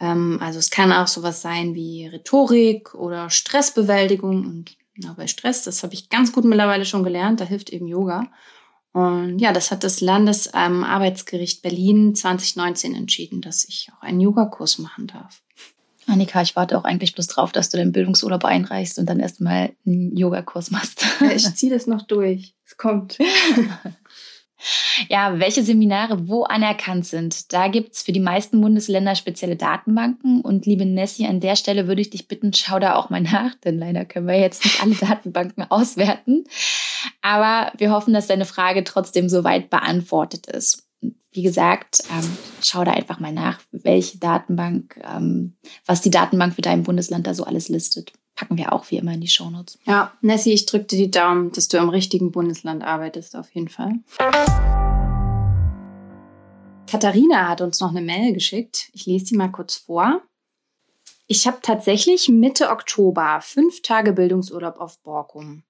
Ähm, 0.00 0.38
also 0.40 0.58
es 0.58 0.70
kann 0.70 0.92
auch 0.92 1.06
sowas 1.06 1.42
sein 1.42 1.74
wie 1.74 2.06
Rhetorik 2.06 2.94
oder 2.94 3.30
Stressbewältigung 3.30 4.44
und 4.44 4.76
ja, 4.98 5.12
bei 5.12 5.26
Stress, 5.26 5.62
das 5.62 5.82
habe 5.82 5.94
ich 5.94 6.08
ganz 6.08 6.32
gut 6.32 6.44
mittlerweile 6.44 6.84
schon 6.84 7.04
gelernt, 7.04 7.40
da 7.40 7.44
hilft 7.44 7.70
eben 7.70 7.86
Yoga. 7.86 8.30
Und 8.92 9.38
ja, 9.38 9.52
das 9.52 9.70
hat 9.70 9.84
das 9.84 10.00
Landesarbeitsgericht 10.00 11.60
Berlin 11.62 12.14
2019 12.14 12.94
entschieden, 12.94 13.42
dass 13.42 13.64
ich 13.64 13.90
auch 13.94 14.02
einen 14.02 14.20
Yogakurs 14.20 14.78
machen 14.78 15.06
darf. 15.06 15.42
Annika, 16.06 16.40
ich 16.40 16.56
warte 16.56 16.78
auch 16.78 16.84
eigentlich 16.84 17.14
bloß 17.14 17.26
drauf, 17.26 17.52
dass 17.52 17.68
du 17.68 17.76
deinen 17.76 17.92
Bildungsurlaub 17.92 18.44
einreichst 18.44 18.98
und 18.98 19.06
dann 19.06 19.20
erstmal 19.20 19.72
einen 19.84 20.16
Yogakurs 20.16 20.70
machst. 20.70 21.04
Ja, 21.20 21.32
ich 21.32 21.54
ziehe 21.56 21.72
das 21.72 21.86
noch 21.86 22.02
durch. 22.02 22.54
Es 22.64 22.76
kommt. 22.76 23.18
Ja, 25.08 25.38
welche 25.38 25.62
Seminare 25.62 26.28
wo 26.28 26.44
anerkannt 26.44 27.06
sind, 27.06 27.52
da 27.52 27.68
gibt 27.68 27.94
es 27.94 28.02
für 28.02 28.12
die 28.12 28.20
meisten 28.20 28.60
Bundesländer 28.60 29.14
spezielle 29.14 29.56
Datenbanken. 29.56 30.40
Und 30.40 30.66
liebe 30.66 30.86
Nessie, 30.86 31.26
an 31.26 31.40
der 31.40 31.56
Stelle 31.56 31.86
würde 31.86 32.00
ich 32.00 32.10
dich 32.10 32.28
bitten, 32.28 32.52
schau 32.52 32.78
da 32.78 32.94
auch 32.94 33.10
mal 33.10 33.20
nach, 33.20 33.54
denn 33.64 33.78
leider 33.78 34.04
können 34.04 34.26
wir 34.26 34.38
jetzt 34.38 34.64
nicht 34.64 34.82
alle 34.82 34.94
Datenbanken 34.94 35.70
auswerten. 35.70 36.44
Aber 37.22 37.72
wir 37.76 37.90
hoffen, 37.90 38.14
dass 38.14 38.26
deine 38.26 38.46
Frage 38.46 38.84
trotzdem 38.84 39.28
soweit 39.28 39.70
beantwortet 39.70 40.46
ist. 40.46 40.84
Wie 41.30 41.42
gesagt, 41.42 42.02
ähm, 42.10 42.38
schau 42.62 42.82
da 42.84 42.92
einfach 42.92 43.20
mal 43.20 43.32
nach, 43.32 43.60
welche 43.70 44.18
Datenbank, 44.18 44.98
ähm, 45.04 45.56
was 45.84 46.00
die 46.00 46.10
Datenbank 46.10 46.54
für 46.54 46.62
dein 46.62 46.82
Bundesland 46.82 47.26
da 47.26 47.34
so 47.34 47.44
alles 47.44 47.68
listet 47.68 48.12
packen 48.36 48.56
wir 48.56 48.72
auch 48.72 48.90
wie 48.90 48.98
immer 48.98 49.12
in 49.12 49.20
die 49.20 49.28
Shownotes. 49.28 49.78
Ja, 49.86 50.12
Nessie, 50.20 50.52
ich 50.52 50.66
drücke 50.66 50.84
dir 50.84 50.98
die 50.98 51.10
Daumen, 51.10 51.50
dass 51.52 51.68
du 51.68 51.78
im 51.78 51.88
richtigen 51.88 52.30
Bundesland 52.30 52.84
arbeitest, 52.84 53.34
auf 53.34 53.50
jeden 53.52 53.68
Fall. 53.68 53.94
Katharina 56.86 57.48
hat 57.48 57.62
uns 57.62 57.80
noch 57.80 57.90
eine 57.90 58.02
Mail 58.02 58.32
geschickt. 58.32 58.90
Ich 58.92 59.06
lese 59.06 59.26
sie 59.26 59.36
mal 59.36 59.50
kurz 59.50 59.74
vor. 59.74 60.22
Ich 61.26 61.46
habe 61.48 61.58
tatsächlich 61.60 62.28
Mitte 62.28 62.70
Oktober 62.70 63.40
fünf 63.42 63.82
Tage 63.82 64.12
Bildungsurlaub 64.12 64.78
auf 64.78 65.00
Borkum. 65.02 65.64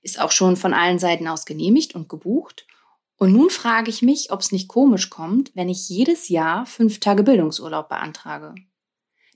Ist 0.00 0.18
auch 0.18 0.30
schon 0.30 0.56
von 0.56 0.72
allen 0.72 0.98
Seiten 0.98 1.28
aus 1.28 1.44
genehmigt 1.44 1.94
und 1.94 2.08
gebucht. 2.08 2.66
Und 3.18 3.32
nun 3.32 3.50
frage 3.50 3.90
ich 3.90 4.00
mich, 4.00 4.32
ob 4.32 4.40
es 4.40 4.52
nicht 4.52 4.68
komisch 4.68 5.10
kommt, 5.10 5.52
wenn 5.54 5.68
ich 5.68 5.88
jedes 5.88 6.28
Jahr 6.28 6.64
fünf 6.66 6.98
Tage 6.98 7.22
Bildungsurlaub 7.22 7.88
beantrage. 7.88 8.54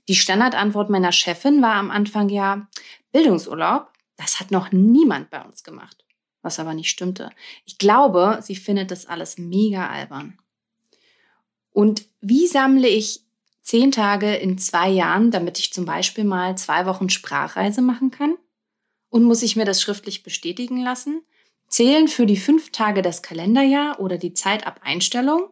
Die 0.07 0.15
Standardantwort 0.15 0.89
meiner 0.89 1.11
Chefin 1.11 1.61
war 1.61 1.75
am 1.75 1.91
Anfang 1.91 2.29
ja, 2.29 2.67
Bildungsurlaub, 3.11 3.91
das 4.15 4.39
hat 4.39 4.51
noch 4.51 4.71
niemand 4.71 5.29
bei 5.29 5.41
uns 5.43 5.63
gemacht. 5.63 6.05
Was 6.41 6.59
aber 6.59 6.73
nicht 6.73 6.89
stimmte. 6.89 7.31
Ich 7.65 7.77
glaube, 7.77 8.39
sie 8.41 8.55
findet 8.55 8.91
das 8.91 9.05
alles 9.05 9.37
mega 9.37 9.89
albern. 9.89 10.37
Und 11.71 12.07
wie 12.21 12.47
sammle 12.47 12.87
ich 12.87 13.21
zehn 13.61 13.91
Tage 13.91 14.33
in 14.35 14.57
zwei 14.57 14.89
Jahren, 14.89 15.29
damit 15.29 15.59
ich 15.59 15.73
zum 15.73 15.85
Beispiel 15.85 16.23
mal 16.23 16.57
zwei 16.57 16.85
Wochen 16.85 17.09
Sprachreise 17.09 17.81
machen 17.81 18.11
kann? 18.11 18.37
Und 19.09 19.23
muss 19.23 19.43
ich 19.43 19.55
mir 19.55 19.65
das 19.65 19.81
schriftlich 19.81 20.23
bestätigen 20.23 20.81
lassen? 20.81 21.21
Zählen 21.67 22.07
für 22.07 22.25
die 22.25 22.37
fünf 22.37 22.71
Tage 22.71 23.01
das 23.01 23.21
Kalenderjahr 23.21 23.99
oder 23.99 24.17
die 24.17 24.33
Zeit 24.33 24.65
ab 24.65 24.79
Einstellung? 24.83 25.49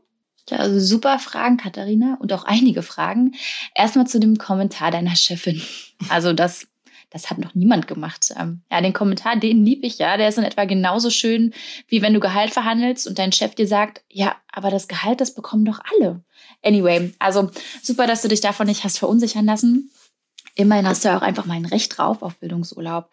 Ja, 0.50 0.58
also 0.58 0.80
super 0.80 1.18
Fragen, 1.20 1.58
Katharina, 1.58 2.18
und 2.20 2.32
auch 2.32 2.44
einige 2.44 2.84
Fragen. 2.84 3.34
Erstmal 3.74 4.08
zu 4.08 4.20
dem 4.20 4.38
Kommentar 4.38 4.92
deiner 4.92 5.16
Chefin. 5.16 5.62
Also 6.10 6.34
das, 6.34 6.68
das 7.10 7.30
hat 7.30 7.40
noch 7.40 7.56
niemand 7.56 7.88
gemacht. 7.88 8.32
Ähm, 8.38 8.62
ja, 8.72 8.82
den 8.82 8.94
Kommentar, 8.94 9.38
den 9.38 9.66
lieb 9.66 9.84
ich 9.84 9.98
ja. 9.98 10.18
Der 10.18 10.30
ist 10.30 10.38
in 10.38 10.44
etwa 10.44 10.66
genauso 10.66 11.10
schön, 11.10 11.54
wie 11.88 12.02
wenn 12.02 12.14
du 12.14 12.20
Gehalt 12.20 12.52
verhandelst 12.52 13.08
und 13.08 13.18
dein 13.18 13.32
Chef 13.32 13.56
dir 13.56 13.68
sagt, 13.68 14.04
ja, 14.10 14.36
aber 14.52 14.70
das 14.70 14.88
Gehalt, 14.88 15.20
das 15.20 15.34
bekommen 15.34 15.66
doch 15.66 15.80
alle. 15.96 16.24
Anyway, 16.64 17.14
also 17.20 17.50
super, 17.82 18.06
dass 18.06 18.22
du 18.22 18.28
dich 18.28 18.42
davon 18.42 18.68
nicht 18.68 18.84
hast 18.84 19.00
verunsichern 19.00 19.46
lassen. 19.46 19.90
Immerhin 20.56 20.88
hast 20.88 21.04
du 21.04 21.10
ja 21.10 21.18
auch 21.18 21.22
einfach 21.22 21.46
mal 21.46 21.56
ein 21.56 21.66
Recht 21.66 21.98
drauf 21.98 22.22
auf 22.22 22.38
Bildungsurlaub. 22.38 23.10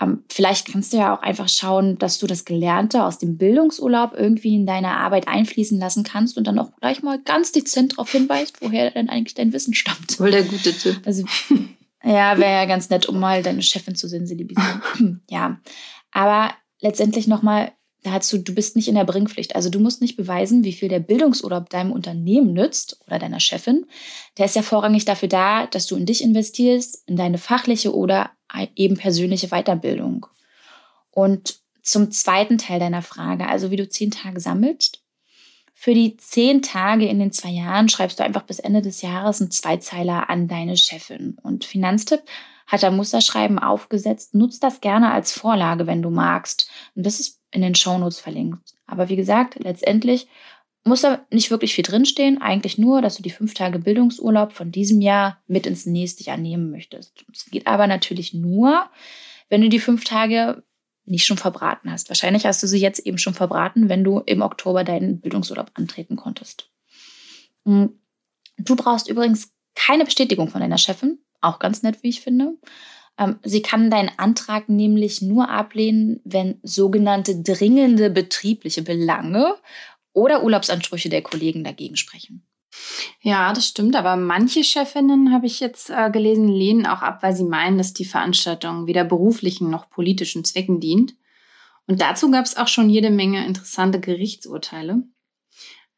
Ähm, 0.00 0.24
vielleicht 0.28 0.72
kannst 0.72 0.92
du 0.92 0.98
ja 0.98 1.16
auch 1.16 1.22
einfach 1.22 1.48
schauen, 1.48 1.98
dass 1.98 2.18
du 2.18 2.26
das 2.26 2.44
Gelernte 2.44 3.04
aus 3.04 3.18
dem 3.18 3.36
Bildungsurlaub 3.36 4.14
irgendwie 4.14 4.54
in 4.54 4.66
deine 4.66 4.96
Arbeit 4.96 5.26
einfließen 5.26 5.78
lassen 5.78 6.04
kannst 6.04 6.36
und 6.38 6.46
dann 6.46 6.58
auch 6.58 6.70
gleich 6.80 7.02
mal 7.02 7.20
ganz 7.20 7.52
dezent 7.52 7.92
darauf 7.92 8.10
hinweist, 8.10 8.62
woher 8.62 8.90
denn 8.90 9.08
eigentlich 9.08 9.34
dein 9.34 9.52
Wissen 9.52 9.74
stammt. 9.74 10.12
Voll 10.12 10.30
der 10.30 10.44
gute 10.44 10.72
Tipp. 10.72 11.00
Also, 11.04 11.24
ja, 12.04 12.38
wäre 12.38 12.52
ja 12.52 12.64
ganz 12.66 12.90
nett, 12.90 13.06
um 13.06 13.18
mal 13.18 13.42
deine 13.42 13.62
Chefin 13.62 13.96
zu 13.96 14.08
sensibilisieren. 14.08 15.22
ja, 15.28 15.58
aber 16.12 16.54
letztendlich 16.80 17.26
nochmal 17.26 17.72
dazu, 18.02 18.38
du 18.38 18.54
bist 18.54 18.76
nicht 18.76 18.88
in 18.88 18.94
der 18.94 19.04
Bringpflicht. 19.04 19.56
Also 19.56 19.70
du 19.70 19.80
musst 19.80 20.00
nicht 20.00 20.16
beweisen, 20.16 20.64
wie 20.64 20.72
viel 20.72 20.88
der 20.88 21.00
Bildungsurlaub 21.00 21.68
deinem 21.70 21.92
Unternehmen 21.92 22.52
nützt 22.52 23.00
oder 23.06 23.18
deiner 23.18 23.40
Chefin. 23.40 23.86
Der 24.36 24.46
ist 24.46 24.56
ja 24.56 24.62
vorrangig 24.62 25.04
dafür 25.04 25.28
da, 25.28 25.66
dass 25.66 25.86
du 25.86 25.96
in 25.96 26.06
dich 26.06 26.22
investierst, 26.22 27.02
in 27.06 27.16
deine 27.16 27.38
fachliche 27.38 27.94
oder 27.94 28.30
eben 28.76 28.96
persönliche 28.96 29.48
Weiterbildung. 29.48 30.26
Und 31.10 31.60
zum 31.82 32.10
zweiten 32.10 32.58
Teil 32.58 32.78
deiner 32.78 33.02
Frage, 33.02 33.48
also 33.48 33.70
wie 33.70 33.76
du 33.76 33.88
zehn 33.88 34.10
Tage 34.10 34.40
sammelst. 34.40 35.02
Für 35.74 35.94
die 35.94 36.16
zehn 36.16 36.60
Tage 36.60 37.06
in 37.06 37.18
den 37.18 37.32
zwei 37.32 37.50
Jahren 37.50 37.88
schreibst 37.88 38.18
du 38.18 38.24
einfach 38.24 38.42
bis 38.42 38.58
Ende 38.58 38.82
des 38.82 39.00
Jahres 39.00 39.40
einen 39.40 39.50
Zweizeiler 39.50 40.28
an 40.28 40.48
deine 40.48 40.76
Chefin. 40.76 41.38
Und 41.42 41.64
Finanztipp 41.64 42.22
hat 42.66 42.82
da 42.82 42.90
Musterschreiben 42.90 43.58
aufgesetzt. 43.58 44.34
Nutzt 44.34 44.62
das 44.62 44.80
gerne 44.80 45.12
als 45.12 45.32
Vorlage, 45.32 45.86
wenn 45.86 46.02
du 46.02 46.10
magst. 46.10 46.68
Und 46.94 47.06
das 47.06 47.20
ist 47.20 47.37
in 47.50 47.62
den 47.62 47.74
Shownotes 47.74 48.20
verlinkt. 48.20 48.74
Aber 48.86 49.08
wie 49.08 49.16
gesagt, 49.16 49.56
letztendlich 49.62 50.28
muss 50.84 51.02
da 51.02 51.26
nicht 51.30 51.50
wirklich 51.50 51.74
viel 51.74 51.84
drinstehen. 51.84 52.40
Eigentlich 52.40 52.78
nur, 52.78 53.02
dass 53.02 53.16
du 53.16 53.22
die 53.22 53.30
fünf 53.30 53.54
Tage 53.54 53.78
Bildungsurlaub 53.78 54.52
von 54.52 54.72
diesem 54.72 55.00
Jahr 55.00 55.42
mit 55.46 55.66
ins 55.66 55.86
nächste 55.86 56.24
Jahr 56.24 56.36
nehmen 56.36 56.70
möchtest. 56.70 57.24
Es 57.32 57.46
geht 57.46 57.66
aber 57.66 57.86
natürlich 57.86 58.34
nur, 58.34 58.88
wenn 59.48 59.60
du 59.60 59.68
die 59.68 59.80
fünf 59.80 60.04
Tage 60.04 60.62
nicht 61.04 61.26
schon 61.26 61.38
verbraten 61.38 61.90
hast. 61.90 62.08
Wahrscheinlich 62.10 62.46
hast 62.46 62.62
du 62.62 62.66
sie 62.66 62.78
jetzt 62.78 63.00
eben 63.00 63.18
schon 63.18 63.34
verbraten, 63.34 63.88
wenn 63.88 64.04
du 64.04 64.20
im 64.20 64.42
Oktober 64.42 64.84
deinen 64.84 65.20
Bildungsurlaub 65.20 65.70
antreten 65.74 66.16
konntest. 66.16 66.70
Hm. 67.64 67.98
Du 68.58 68.76
brauchst 68.76 69.08
übrigens 69.08 69.52
keine 69.74 70.04
Bestätigung 70.04 70.48
von 70.48 70.60
deiner 70.60 70.78
Chefin, 70.78 71.18
auch 71.40 71.58
ganz 71.60 71.82
nett, 71.82 72.02
wie 72.02 72.08
ich 72.08 72.20
finde. 72.20 72.54
Ähm, 73.18 73.38
sie 73.42 73.62
kann 73.62 73.90
deinen 73.90 74.10
Antrag 74.16 74.68
nämlich 74.68 75.22
nur 75.22 75.48
ablehnen, 75.48 76.20
wenn 76.24 76.58
sogenannte 76.62 77.42
dringende 77.42 78.10
betriebliche 78.10 78.82
Belange 78.82 79.54
oder 80.12 80.42
Urlaubsansprüche 80.42 81.08
der 81.08 81.22
Kollegen 81.22 81.64
dagegen 81.64 81.96
sprechen. 81.96 82.44
Ja, 83.20 83.52
das 83.52 83.66
stimmt. 83.66 83.96
Aber 83.96 84.16
manche 84.16 84.62
Chefinnen, 84.62 85.32
habe 85.32 85.46
ich 85.46 85.60
jetzt 85.60 85.90
äh, 85.90 86.10
gelesen, 86.10 86.48
lehnen 86.48 86.86
auch 86.86 87.02
ab, 87.02 87.22
weil 87.22 87.34
sie 87.34 87.44
meinen, 87.44 87.78
dass 87.78 87.92
die 87.92 88.04
Veranstaltung 88.04 88.86
weder 88.86 89.04
beruflichen 89.04 89.70
noch 89.70 89.90
politischen 89.90 90.44
Zwecken 90.44 90.80
dient. 90.80 91.14
Und 91.86 92.00
dazu 92.00 92.30
gab 92.30 92.44
es 92.44 92.56
auch 92.56 92.68
schon 92.68 92.90
jede 92.90 93.10
Menge 93.10 93.44
interessante 93.46 93.98
Gerichtsurteile. 93.98 95.02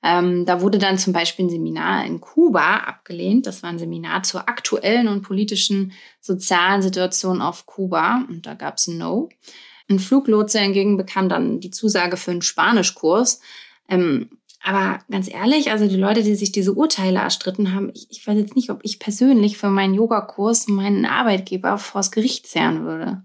Ähm, 0.02 0.46
da 0.46 0.62
wurde 0.62 0.78
dann 0.78 0.98
zum 0.98 1.12
Beispiel 1.12 1.46
ein 1.46 1.50
Seminar 1.50 2.06
in 2.06 2.20
Kuba 2.20 2.78
abgelehnt. 2.78 3.46
Das 3.46 3.62
war 3.62 3.70
ein 3.70 3.78
Seminar 3.78 4.22
zur 4.22 4.48
aktuellen 4.48 5.08
und 5.08 5.22
politischen 5.22 5.92
sozialen 6.20 6.82
Situation 6.82 7.42
auf 7.42 7.66
Kuba. 7.66 8.24
Und 8.28 8.46
da 8.46 8.54
gab 8.54 8.76
es 8.76 8.86
ein 8.86 8.98
No. 8.98 9.28
Ein 9.88 9.98
Fluglotse 9.98 10.60
hingegen 10.60 10.96
bekam 10.96 11.28
dann 11.28 11.60
die 11.60 11.70
Zusage 11.70 12.16
für 12.16 12.30
einen 12.30 12.42
Spanischkurs. 12.42 13.40
Ähm, 13.88 14.30
aber 14.62 15.00
ganz 15.10 15.28
ehrlich, 15.28 15.70
also 15.70 15.88
die 15.88 15.96
Leute, 15.96 16.22
die 16.22 16.34
sich 16.34 16.52
diese 16.52 16.74
Urteile 16.74 17.18
erstritten 17.18 17.74
haben, 17.74 17.90
ich, 17.94 18.06
ich 18.10 18.26
weiß 18.26 18.38
jetzt 18.38 18.56
nicht, 18.56 18.70
ob 18.70 18.80
ich 18.82 18.98
persönlich 18.98 19.58
für 19.58 19.70
meinen 19.70 19.94
Yogakurs 19.94 20.68
meinen 20.68 21.06
Arbeitgeber 21.06 21.78
vors 21.78 22.10
Gericht 22.10 22.46
zerren 22.46 22.84
würde. 22.84 23.22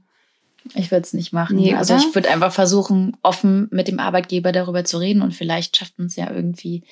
Ich 0.73 0.89
würde 0.89 1.03
es 1.03 1.13
nicht 1.13 1.31
machen. 1.31 1.57
Nee, 1.57 1.75
also 1.75 1.95
ich 1.95 2.15
würde 2.15 2.29
einfach 2.29 2.51
versuchen, 2.51 3.15
offen 3.21 3.67
mit 3.71 3.87
dem 3.87 3.99
Arbeitgeber 3.99 4.51
darüber 4.51 4.83
zu 4.83 4.97
reden 4.97 5.21
und 5.21 5.33
vielleicht 5.33 5.77
schafft 5.77 5.97
man 5.99 6.07
es 6.07 6.15
ja 6.15 6.31
irgendwie, 6.31 6.83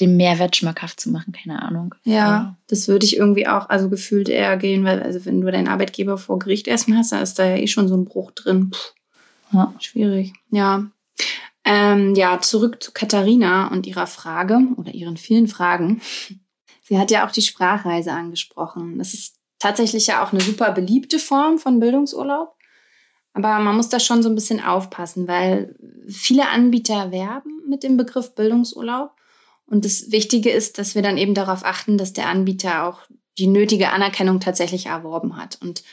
den 0.00 0.16
Mehrwert 0.16 0.54
schmackhaft 0.54 1.00
zu 1.00 1.10
machen. 1.10 1.32
Keine 1.32 1.62
Ahnung. 1.62 1.94
Ja, 2.04 2.14
ja. 2.14 2.56
das 2.68 2.88
würde 2.88 3.06
ich 3.06 3.16
irgendwie 3.16 3.46
auch, 3.46 3.70
also 3.70 3.88
gefühlt 3.88 4.28
eher 4.28 4.56
gehen, 4.58 4.84
weil 4.84 5.02
also 5.02 5.24
wenn 5.24 5.40
du 5.40 5.50
deinen 5.50 5.68
Arbeitgeber 5.68 6.18
vor 6.18 6.38
Gericht 6.38 6.68
erstmal 6.68 6.98
hast, 6.98 7.12
da 7.12 7.20
ist 7.20 7.38
da 7.38 7.46
ja 7.46 7.56
eh 7.56 7.66
schon 7.66 7.88
so 7.88 7.96
ein 7.96 8.04
Bruch 8.04 8.32
drin. 8.32 8.70
Puh. 8.70 9.56
Ja. 9.56 9.74
Schwierig. 9.78 10.32
Ja. 10.50 10.86
Ähm, 11.64 12.14
ja, 12.14 12.40
zurück 12.40 12.82
zu 12.82 12.92
Katharina 12.92 13.68
und 13.68 13.86
ihrer 13.86 14.06
Frage 14.06 14.60
oder 14.76 14.92
ihren 14.92 15.16
vielen 15.16 15.48
Fragen. 15.48 16.00
Sie 16.82 16.98
hat 16.98 17.10
ja 17.10 17.26
auch 17.26 17.32
die 17.32 17.42
Sprachreise 17.42 18.12
angesprochen. 18.12 18.98
Das 18.98 19.14
ist 19.14 19.36
tatsächlich 19.58 20.06
ja 20.06 20.24
auch 20.24 20.32
eine 20.32 20.40
super 20.40 20.70
beliebte 20.72 21.18
Form 21.18 21.58
von 21.58 21.80
Bildungsurlaub. 21.80 22.55
Aber 23.36 23.58
man 23.58 23.76
muss 23.76 23.88
da 23.88 24.00
schon 24.00 24.22
so 24.22 24.28
ein 24.28 24.34
bisschen 24.34 24.62
aufpassen, 24.62 25.28
weil 25.28 25.76
viele 26.08 26.48
Anbieter 26.48 27.12
werben 27.12 27.62
mit 27.68 27.82
dem 27.82 27.96
Begriff 27.96 28.34
Bildungsurlaub. 28.34 29.12
Und 29.66 29.84
das 29.84 30.10
Wichtige 30.10 30.50
ist, 30.50 30.78
dass 30.78 30.94
wir 30.94 31.02
dann 31.02 31.18
eben 31.18 31.34
darauf 31.34 31.64
achten, 31.64 31.98
dass 31.98 32.12
der 32.12 32.28
Anbieter 32.28 32.84
auch 32.84 33.00
die 33.38 33.46
nötige 33.46 33.90
Anerkennung 33.90 34.40
tatsächlich 34.40 34.86
erworben 34.86 35.36
hat. 35.36 35.58
Und 35.60 35.84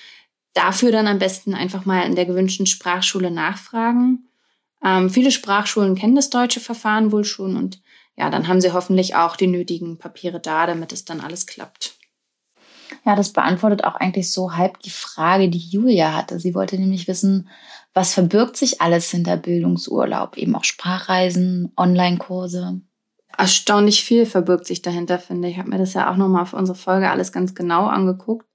dafür 0.54 0.92
dann 0.92 1.08
am 1.08 1.20
besten 1.20 1.54
einfach 1.54 1.86
mal 1.86 2.06
in 2.06 2.16
der 2.16 2.26
gewünschten 2.26 2.66
Sprachschule 2.66 3.32
nachfragen 3.32 4.28
ähm, 4.84 5.10
viele 5.10 5.32
Sprachschulen 5.32 5.96
kennen 5.96 6.16
das 6.16 6.30
deutsche 6.30 6.60
Verfahren 6.60 7.12
wohl 7.12 7.24
schon 7.24 7.56
und 7.56 7.82
ja, 8.16 8.30
dann 8.30 8.48
haben 8.48 8.62
sie 8.62 8.74
hoffentlich 8.74 9.16
auch 9.16 9.36
die 9.36 9.48
nötigen 9.48 9.98
Papiere 9.98 10.40
da, 10.40 10.68
damit 10.68 10.92
es 10.92 11.06
dann 11.06 11.22
alles 11.22 11.48
klappt. 11.48 11.96
Ja, 13.06 13.16
das 13.16 13.34
beantwortet 13.34 13.84
auch 13.84 13.96
eigentlich 13.96 14.32
so 14.32 14.56
halb 14.56 14.80
die 14.80 14.90
Frage, 14.90 15.50
die 15.50 15.58
Julia 15.58 16.14
hatte. 16.14 16.40
Sie 16.40 16.56
wollte 16.56 16.78
nämlich 16.78 17.08
wissen, 17.08 17.50
was 17.94 18.14
verbirgt 18.14 18.56
sich 18.56 18.82
alles 18.82 19.12
hinter 19.12 19.38
Bildungsurlaub? 19.38 20.38
Eben 20.38 20.56
auch 20.56 20.64
Sprachreisen, 20.64 21.72
Online-Kurse. 21.76 22.82
Erstaunlich 23.38 24.04
viel 24.04 24.26
verbirgt 24.26 24.66
sich 24.66 24.82
dahinter, 24.82 25.20
finde 25.20 25.48
ich. 25.48 25.56
Ich 25.56 25.60
habe 25.60 25.70
mir 25.70 25.80
das 25.80 25.94
ja 25.94 26.12
auch 26.12 26.18
nochmal 26.18 26.46
für 26.46 26.56
unsere 26.56 26.78
Folge 26.78 27.10
alles 27.10 27.32
ganz 27.32 27.56
genau 27.56 27.88
angeguckt. 27.88 28.48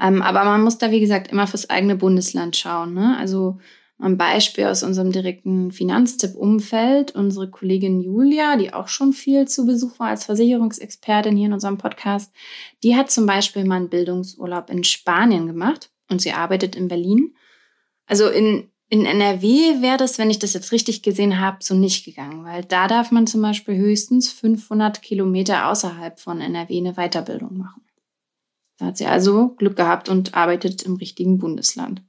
Ähm, 0.00 0.20
aber 0.20 0.44
man 0.44 0.62
muss 0.62 0.78
da, 0.78 0.90
wie 0.90 1.00
gesagt, 1.00 1.28
immer 1.28 1.46
fürs 1.46 1.70
eigene 1.70 1.96
Bundesland 1.96 2.56
schauen. 2.56 2.92
Ne? 2.92 3.16
Also 3.18 3.58
ein 3.98 4.18
Beispiel 4.18 4.64
aus 4.66 4.82
unserem 4.82 5.10
direkten 5.10 5.72
Finanztipp-Umfeld. 5.72 7.14
Unsere 7.14 7.50
Kollegin 7.50 8.00
Julia, 8.00 8.56
die 8.56 8.74
auch 8.74 8.88
schon 8.88 9.12
viel 9.12 9.48
zu 9.48 9.64
Besuch 9.64 9.98
war 9.98 10.08
als 10.08 10.24
Versicherungsexpertin 10.24 11.36
hier 11.36 11.46
in 11.46 11.54
unserem 11.54 11.78
Podcast, 11.78 12.32
die 12.82 12.94
hat 12.94 13.10
zum 13.10 13.24
Beispiel 13.26 13.64
mal 13.64 13.76
einen 13.76 13.88
Bildungsurlaub 13.88 14.68
in 14.68 14.84
Spanien 14.84 15.46
gemacht 15.46 15.90
und 16.10 16.20
sie 16.20 16.32
arbeitet 16.32 16.76
in 16.76 16.88
Berlin. 16.88 17.34
Also 18.06 18.28
in, 18.28 18.70
in 18.90 19.06
NRW 19.06 19.80
wäre 19.80 19.96
das, 19.96 20.18
wenn 20.18 20.30
ich 20.30 20.38
das 20.38 20.52
jetzt 20.52 20.72
richtig 20.72 21.02
gesehen 21.02 21.40
habe, 21.40 21.58
so 21.60 21.74
nicht 21.74 22.04
gegangen, 22.04 22.44
weil 22.44 22.64
da 22.64 22.88
darf 22.88 23.10
man 23.10 23.26
zum 23.26 23.40
Beispiel 23.40 23.76
höchstens 23.76 24.30
500 24.30 25.00
Kilometer 25.00 25.68
außerhalb 25.68 26.20
von 26.20 26.42
NRW 26.42 26.76
eine 26.76 26.94
Weiterbildung 26.94 27.56
machen. 27.56 27.82
Da 28.76 28.86
hat 28.86 28.98
sie 28.98 29.06
also 29.06 29.54
Glück 29.56 29.76
gehabt 29.76 30.10
und 30.10 30.34
arbeitet 30.34 30.82
im 30.82 30.96
richtigen 30.96 31.38
Bundesland. 31.38 32.02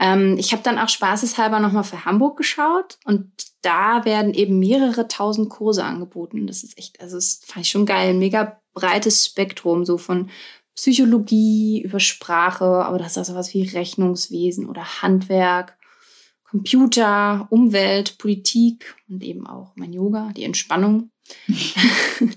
Ähm, 0.00 0.36
ich 0.38 0.52
habe 0.52 0.62
dann 0.62 0.78
auch 0.78 0.88
spaßeshalber 0.88 1.60
nochmal 1.60 1.84
für 1.84 2.06
Hamburg 2.06 2.38
geschaut 2.38 2.98
und 3.04 3.30
da 3.60 4.06
werden 4.06 4.32
eben 4.32 4.58
mehrere 4.58 5.06
tausend 5.06 5.50
Kurse 5.50 5.84
angeboten. 5.84 6.46
Das 6.46 6.64
ist 6.64 6.78
echt, 6.78 7.00
also 7.02 7.16
das 7.16 7.42
fand 7.44 7.66
ich 7.66 7.70
schon 7.70 7.84
geil. 7.84 8.10
Ein 8.10 8.18
mega 8.18 8.60
breites 8.72 9.26
Spektrum, 9.26 9.84
so 9.84 9.98
von 9.98 10.30
Psychologie 10.74 11.82
über 11.82 12.00
Sprache, 12.00 12.64
aber 12.64 12.96
das 12.96 13.12
ist 13.12 13.18
auch 13.18 13.24
sowas 13.34 13.52
wie 13.52 13.64
Rechnungswesen 13.64 14.66
oder 14.66 15.02
Handwerk, 15.02 15.76
Computer, 16.48 17.46
Umwelt, 17.50 18.16
Politik 18.16 18.96
und 19.08 19.22
eben 19.22 19.46
auch 19.46 19.72
mein 19.76 19.92
Yoga, 19.92 20.30
die 20.34 20.44
Entspannung. 20.44 21.10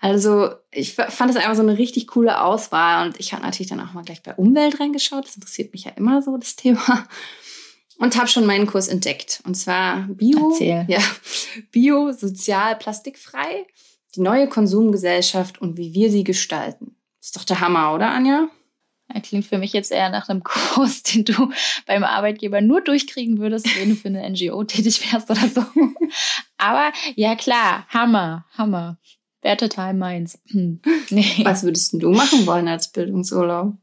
also 0.00 0.50
ich 0.70 0.94
fand 0.94 1.30
es 1.30 1.36
einfach 1.36 1.54
so 1.54 1.62
eine 1.62 1.78
richtig 1.78 2.06
coole 2.08 2.42
Auswahl 2.42 3.06
und 3.06 3.20
ich 3.20 3.32
habe 3.32 3.42
natürlich 3.42 3.68
dann 3.68 3.80
auch 3.80 3.92
mal 3.92 4.04
gleich 4.04 4.22
bei 4.22 4.34
Umwelt 4.34 4.80
reingeschaut. 4.80 5.26
Das 5.26 5.36
interessiert 5.36 5.72
mich 5.72 5.84
ja 5.84 5.92
immer 5.92 6.22
so, 6.22 6.36
das 6.36 6.56
Thema. 6.56 7.06
Und 7.98 8.16
habe 8.16 8.26
schon 8.26 8.46
meinen 8.46 8.66
Kurs 8.66 8.88
entdeckt. 8.88 9.42
Und 9.44 9.54
zwar 9.54 10.08
Bio, 10.08 10.50
Erzähl. 10.50 10.84
ja, 10.88 11.00
Bio, 11.70 12.10
sozial, 12.12 12.76
plastikfrei, 12.76 13.66
die 14.16 14.20
neue 14.20 14.48
Konsumgesellschaft 14.48 15.60
und 15.60 15.76
wie 15.76 15.94
wir 15.94 16.10
sie 16.10 16.24
gestalten. 16.24 16.96
Ist 17.20 17.36
doch 17.36 17.44
der 17.44 17.60
Hammer, 17.60 17.94
oder 17.94 18.10
Anja? 18.10 18.48
klingt 19.22 19.46
für 19.46 19.58
mich 19.58 19.72
jetzt 19.72 19.92
eher 19.92 20.10
nach 20.10 20.28
einem 20.28 20.42
Kurs, 20.44 21.02
den 21.02 21.24
du 21.24 21.50
beim 21.86 22.04
Arbeitgeber 22.04 22.60
nur 22.60 22.80
durchkriegen 22.80 23.38
würdest, 23.38 23.66
wenn 23.78 23.90
du 23.90 23.96
für 23.96 24.08
eine 24.08 24.28
NGO 24.28 24.64
tätig 24.64 25.12
wärst 25.12 25.30
oder 25.30 25.48
so. 25.48 25.64
Aber 26.58 26.92
ja 27.16 27.34
klar, 27.36 27.86
Hammer, 27.88 28.46
Hammer. 28.56 28.98
Wäre 29.42 29.56
total 29.56 29.94
meins. 29.94 30.38
Hm. 30.50 30.80
Nee. 31.10 31.40
Was 31.42 31.64
würdest 31.64 31.94
du 31.94 32.12
machen 32.12 32.46
wollen 32.46 32.68
als 32.68 32.92
Bildungsurlaub? 32.92 33.74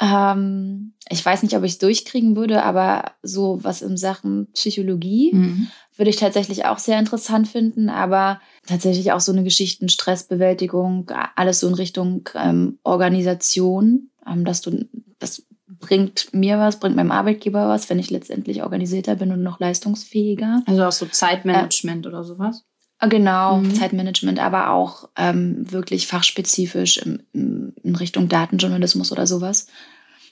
Ähm, 0.00 0.94
ich 1.08 1.24
weiß 1.24 1.42
nicht, 1.42 1.54
ob 1.56 1.62
ich 1.62 1.72
es 1.72 1.78
durchkriegen 1.78 2.36
würde, 2.36 2.62
aber 2.64 3.12
so 3.22 3.58
was 3.62 3.82
in 3.82 3.96
Sachen 3.96 4.50
Psychologie 4.52 5.30
mhm. 5.34 5.68
würde 5.96 6.10
ich 6.10 6.16
tatsächlich 6.16 6.64
auch 6.64 6.78
sehr 6.78 6.98
interessant 6.98 7.48
finden. 7.48 7.90
Aber 7.90 8.40
tatsächlich 8.66 9.12
auch 9.12 9.20
so 9.20 9.32
eine 9.32 9.44
Geschichten, 9.44 9.88
Stressbewältigung, 9.88 11.10
alles 11.36 11.60
so 11.60 11.68
in 11.68 11.74
Richtung 11.74 12.28
ähm, 12.34 12.78
Organisation, 12.82 14.10
ähm, 14.26 14.44
dass 14.44 14.60
du 14.60 14.88
das 15.18 15.44
bringt 15.82 16.32
mir 16.32 16.58
was, 16.58 16.78
bringt 16.78 16.96
meinem 16.96 17.10
Arbeitgeber 17.10 17.68
was, 17.68 17.90
wenn 17.90 17.98
ich 17.98 18.10
letztendlich 18.10 18.62
organisierter 18.62 19.16
bin 19.16 19.32
und 19.32 19.42
noch 19.42 19.60
leistungsfähiger. 19.60 20.62
Also 20.66 20.84
auch 20.84 20.92
so 20.92 21.06
Zeitmanagement 21.06 22.06
äh, 22.06 22.08
oder 22.08 22.24
sowas? 22.24 22.64
Äh, 23.00 23.08
genau, 23.08 23.58
mhm. 23.58 23.74
Zeitmanagement, 23.74 24.38
aber 24.38 24.70
auch 24.70 25.08
ähm, 25.16 25.70
wirklich 25.70 26.06
fachspezifisch 26.06 26.98
in, 26.98 27.22
in, 27.32 27.96
Richtung 27.96 28.28
Datenjournalismus 28.28 29.12
oder 29.12 29.26
sowas. 29.26 29.66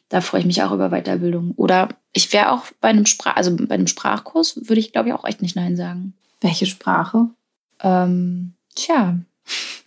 Da 0.09 0.21
freue 0.21 0.41
ich 0.41 0.47
mich 0.47 0.63
auch 0.63 0.73
über 0.73 0.91
Weiterbildung. 0.91 1.53
Oder 1.57 1.89
ich 2.13 2.33
wäre 2.33 2.53
auch 2.53 2.65
bei 2.81 2.89
einem 2.89 3.07
Sprach, 3.07 3.37
also 3.37 3.55
bei 3.55 3.75
einem 3.75 3.87
Sprachkurs 3.87 4.57
würde 4.57 4.81
ich, 4.81 4.93
glaube 4.93 5.09
ich, 5.09 5.15
auch 5.15 5.25
echt 5.25 5.43
nicht 5.43 5.57
Nein 5.57 5.77
sagen. 5.77 6.15
Welche 6.41 6.67
Sprache? 6.67 7.29
Ähm, 7.81 8.55
tja, 8.75 9.19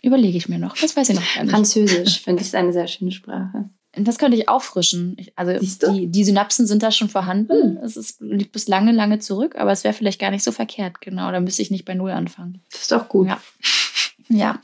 überlege 0.02 0.38
ich 0.38 0.48
mir 0.48 0.58
noch. 0.58 0.76
Das 0.76 0.96
weiß 0.96 1.10
ich 1.10 1.16
noch 1.16 1.34
gar 1.34 1.42
nicht. 1.42 1.52
Französisch 1.52 2.22
finde 2.22 2.42
ich 2.42 2.56
eine 2.56 2.72
sehr 2.72 2.86
schöne 2.86 3.12
Sprache. 3.12 3.68
Das 3.96 4.18
könnte 4.18 4.36
ich 4.36 4.48
auffrischen. 4.48 5.16
Also 5.36 5.58
die, 5.92 6.08
die, 6.08 6.24
Synapsen 6.24 6.66
sind 6.66 6.82
da 6.82 6.90
schon 6.90 7.08
vorhanden. 7.08 7.76
Hm. 7.76 7.78
Es 7.82 7.96
ist, 7.96 8.20
liegt 8.20 8.52
bis 8.52 8.68
lange, 8.68 8.92
lange 8.92 9.18
zurück, 9.18 9.56
aber 9.56 9.72
es 9.72 9.84
wäre 9.84 9.94
vielleicht 9.94 10.20
gar 10.20 10.30
nicht 10.30 10.42
so 10.42 10.52
verkehrt. 10.52 11.00
Genau, 11.00 11.30
da 11.30 11.40
müsste 11.40 11.62
ich 11.62 11.70
nicht 11.70 11.84
bei 11.84 11.94
Null 11.94 12.10
anfangen. 12.10 12.62
Das 12.70 12.82
ist 12.82 12.92
doch 12.92 13.08
gut. 13.08 13.28
Ja. 13.28 13.40
ja. 14.28 14.60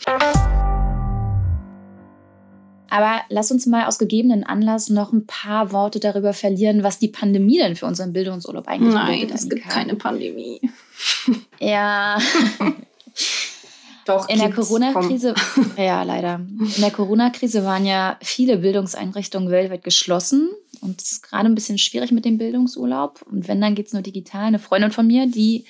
Aber 2.91 3.21
lass 3.29 3.53
uns 3.53 3.67
mal 3.67 3.87
aus 3.87 3.99
gegebenen 3.99 4.43
Anlass 4.43 4.91
noch 4.91 5.13
ein 5.13 5.27
paar 5.27 5.71
Worte 5.73 6.01
darüber 6.01 6.33
verlieren, 6.33 6.83
was 6.83 6.99
die 6.99 7.09
Pandemie 7.09 7.59
denn 7.59 7.77
für 7.77 7.87
unseren 7.87 8.13
Bildungsurlaub 8.13 8.67
eigentlich 8.67 8.93
bedeutet. 8.93 9.29
Nein, 9.29 9.31
es 9.33 9.49
gibt 9.49 9.69
keine 9.69 9.95
Pandemie. 9.95 10.61
Ja. 11.61 12.19
Doch, 14.11 14.29
in 14.29 14.39
der 14.39 14.53
Corona-Krise, 14.53 15.35
ja 15.77 16.03
leider. 16.03 16.37
In 16.37 16.81
der 16.81 16.91
Corona-Krise 16.91 17.65
waren 17.65 17.87
ja 17.87 18.17
viele 18.23 18.59
Bildungseinrichtungen 18.59 19.51
weltweit 19.51 19.85
geschlossen 19.85 20.51
und 20.81 21.01
es 21.01 21.13
ist 21.13 21.23
gerade 21.23 21.47
ein 21.47 21.55
bisschen 21.55 21.79
schwierig 21.79 22.11
mit 22.13 22.25
dem 22.25 22.39
Bildungsurlaub. 22.39 23.23
Und 23.31 23.47
wenn, 23.49 23.61
dann 23.61 23.75
geht 23.75 23.89
es 23.89 23.93
nur 23.93 24.01
digital. 24.03 24.45
Eine 24.45 24.59
Freundin 24.59 24.93
von 24.93 25.07
mir, 25.07 25.27
die 25.27 25.67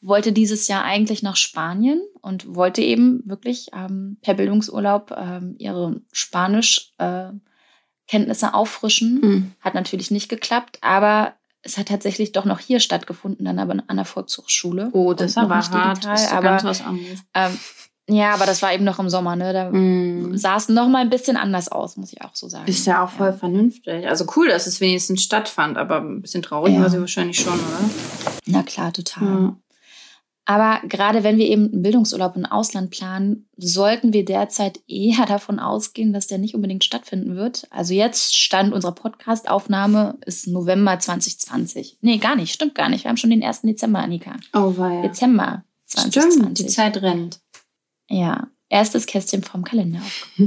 wollte 0.00 0.32
dieses 0.32 0.68
Jahr 0.68 0.84
eigentlich 0.84 1.22
nach 1.22 1.36
Spanien 1.36 2.00
und 2.20 2.54
wollte 2.54 2.82
eben 2.82 3.22
wirklich 3.24 3.70
ähm, 3.72 4.18
per 4.22 4.34
Bildungsurlaub 4.34 5.12
ähm, 5.16 5.56
ihre 5.58 6.00
Spanisch-Kenntnisse 6.12 8.46
äh, 8.46 8.52
auffrischen. 8.52 9.20
Mhm. 9.20 9.52
Hat 9.60 9.74
natürlich 9.74 10.10
nicht 10.10 10.28
geklappt, 10.28 10.78
aber 10.80 11.34
es 11.62 11.78
hat 11.78 11.88
tatsächlich 11.88 12.32
doch 12.32 12.44
noch 12.44 12.58
hier 12.58 12.80
stattgefunden, 12.80 13.44
dann 13.44 13.58
aber 13.58 13.76
an 13.86 13.96
der 13.96 14.04
Volkshochschule. 14.04 14.90
Oh, 14.92 15.14
das 15.14 15.36
war 15.36 15.48
hart. 15.48 15.98
Digital, 15.98 16.14
das 16.14 16.32
aber, 16.32 16.42
ganz 16.42 16.64
was 16.64 16.84
anderes. 16.84 17.20
Ähm, 17.34 17.58
ja, 18.08 18.34
aber 18.34 18.46
das 18.46 18.62
war 18.62 18.74
eben 18.74 18.84
noch 18.84 18.98
im 18.98 19.08
Sommer, 19.08 19.36
ne? 19.36 19.52
Da 19.52 19.70
mm. 19.70 20.36
sah 20.36 20.56
es 20.56 20.68
noch 20.68 20.88
mal 20.88 20.98
ein 20.98 21.10
bisschen 21.10 21.36
anders 21.36 21.70
aus, 21.70 21.96
muss 21.96 22.12
ich 22.12 22.20
auch 22.22 22.34
so 22.34 22.48
sagen. 22.48 22.66
Ist 22.66 22.84
ja 22.86 23.04
auch 23.04 23.10
voll 23.10 23.28
ja. 23.28 23.32
vernünftig. 23.32 24.08
Also 24.08 24.26
cool, 24.36 24.48
dass 24.48 24.66
es 24.66 24.80
wenigstens 24.80 25.22
stattfand, 25.22 25.78
aber 25.78 26.00
ein 26.00 26.20
bisschen 26.20 26.42
traurig 26.42 26.74
ja. 26.74 26.80
war 26.80 26.90
sie 26.90 26.98
wahrscheinlich 26.98 27.38
schon, 27.38 27.54
oder? 27.54 27.90
Na 28.46 28.62
klar, 28.64 28.92
total. 28.92 29.28
Ja. 29.28 29.56
Aber 30.44 30.80
gerade 30.88 31.22
wenn 31.22 31.38
wir 31.38 31.46
eben 31.46 31.72
einen 31.72 31.82
Bildungsurlaub 31.82 32.34
im 32.36 32.46
Ausland 32.46 32.90
planen, 32.90 33.48
sollten 33.56 34.12
wir 34.12 34.24
derzeit 34.24 34.80
eher 34.88 35.24
davon 35.26 35.60
ausgehen, 35.60 36.12
dass 36.12 36.26
der 36.26 36.38
nicht 36.38 36.54
unbedingt 36.54 36.84
stattfinden 36.84 37.36
wird. 37.36 37.68
Also 37.70 37.94
jetzt 37.94 38.36
stand 38.36 38.72
unserer 38.72 38.92
Podcast-Aufnahme 38.92 40.18
ist 40.26 40.48
November 40.48 40.98
2020. 40.98 41.98
Nee, 42.00 42.18
gar 42.18 42.34
nicht, 42.34 42.52
stimmt 42.52 42.74
gar 42.74 42.88
nicht. 42.88 43.04
Wir 43.04 43.10
haben 43.10 43.16
schon 43.16 43.30
den 43.30 43.42
1. 43.42 43.62
Dezember, 43.62 44.00
Annika. 44.00 44.36
Oh, 44.52 44.74
ja. 44.76 45.02
Dezember 45.02 45.64
2020. 45.86 46.32
Stimmt, 46.32 46.58
die 46.58 46.66
Zeit 46.66 46.96
rennt. 47.02 47.40
Ja, 48.08 48.48
erstes 48.68 49.06
Kästchen 49.06 49.44
vom 49.44 49.62
Kalender. 49.62 50.02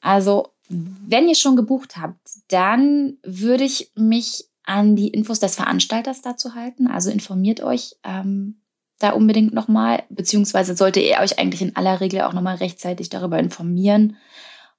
also, 0.00 0.48
wenn 0.68 1.28
ihr 1.28 1.34
schon 1.34 1.56
gebucht 1.56 1.98
habt, 1.98 2.18
dann 2.48 3.18
würde 3.22 3.64
ich 3.64 3.92
mich 3.94 4.44
an 4.64 4.96
die 4.96 5.08
Infos 5.08 5.38
des 5.40 5.54
Veranstalters 5.54 6.22
dazu 6.22 6.54
halten. 6.54 6.88
Also 6.88 7.10
informiert 7.10 7.62
euch 7.62 7.94
ähm, 8.02 8.60
da 8.98 9.10
unbedingt 9.10 9.52
nochmal, 9.52 10.04
beziehungsweise 10.08 10.76
sollte 10.76 11.00
ihr 11.00 11.18
euch 11.18 11.38
eigentlich 11.38 11.62
in 11.62 11.76
aller 11.76 12.00
Regel 12.00 12.22
auch 12.22 12.32
nochmal 12.32 12.56
rechtzeitig 12.56 13.08
darüber 13.08 13.38
informieren, 13.38 14.16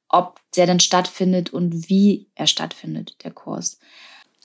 ob 0.10 0.39
der 0.56 0.65
denn 0.65 0.80
stattfindet 0.80 1.51
und 1.51 1.89
wie 1.89 2.30
er 2.36 2.47
stattfindet, 2.47 3.23
der 3.23 3.32
Kurs. 3.32 3.80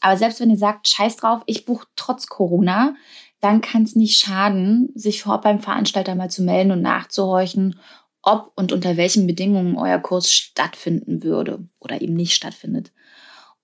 Aber 0.01 0.17
selbst 0.17 0.41
wenn 0.41 0.51
ihr 0.51 0.59
sagt, 0.59 0.89
scheiß 0.89 1.17
drauf, 1.17 1.43
ich 1.47 1.65
buche 1.65 1.87
trotz 1.97 2.27
Corona, 2.27 2.97
dann 3.41 3.61
kann 3.61 3.85
es 3.85 3.97
nicht 3.97 4.19
schaden, 4.19 4.91
sich 4.95 5.23
vor 5.23 5.41
beim 5.41 5.61
Veranstalter 5.61 6.15
mal 6.15 6.31
zu 6.31 6.43
melden 6.43 6.73
und 6.73 6.83
nachzuhorchen, 6.83 7.79
ob 8.23 8.53
und 8.57 8.73
unter 8.73 8.97
welchen 8.97 9.27
Bedingungen 9.27 9.77
euer 9.77 9.99
Kurs 9.99 10.33
stattfinden 10.33 11.23
würde 11.23 11.67
oder 11.79 12.01
eben 12.03 12.15
nicht 12.15 12.35
stattfindet. 12.35 12.93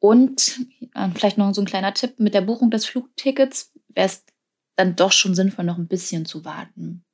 Und 0.00 0.60
äh, 0.94 1.08
vielleicht 1.14 1.38
noch 1.38 1.52
so 1.54 1.60
ein 1.60 1.66
kleiner 1.66 1.94
Tipp, 1.94 2.18
mit 2.18 2.34
der 2.34 2.40
Buchung 2.40 2.70
des 2.70 2.86
Flugtickets 2.86 3.72
wäre 3.88 4.06
es 4.06 4.24
dann 4.78 4.96
doch 4.96 5.12
schon 5.12 5.34
sinnvoll, 5.34 5.64
noch 5.64 5.78
ein 5.78 5.88
bisschen 5.88 6.24
zu 6.24 6.44
warten. 6.44 7.04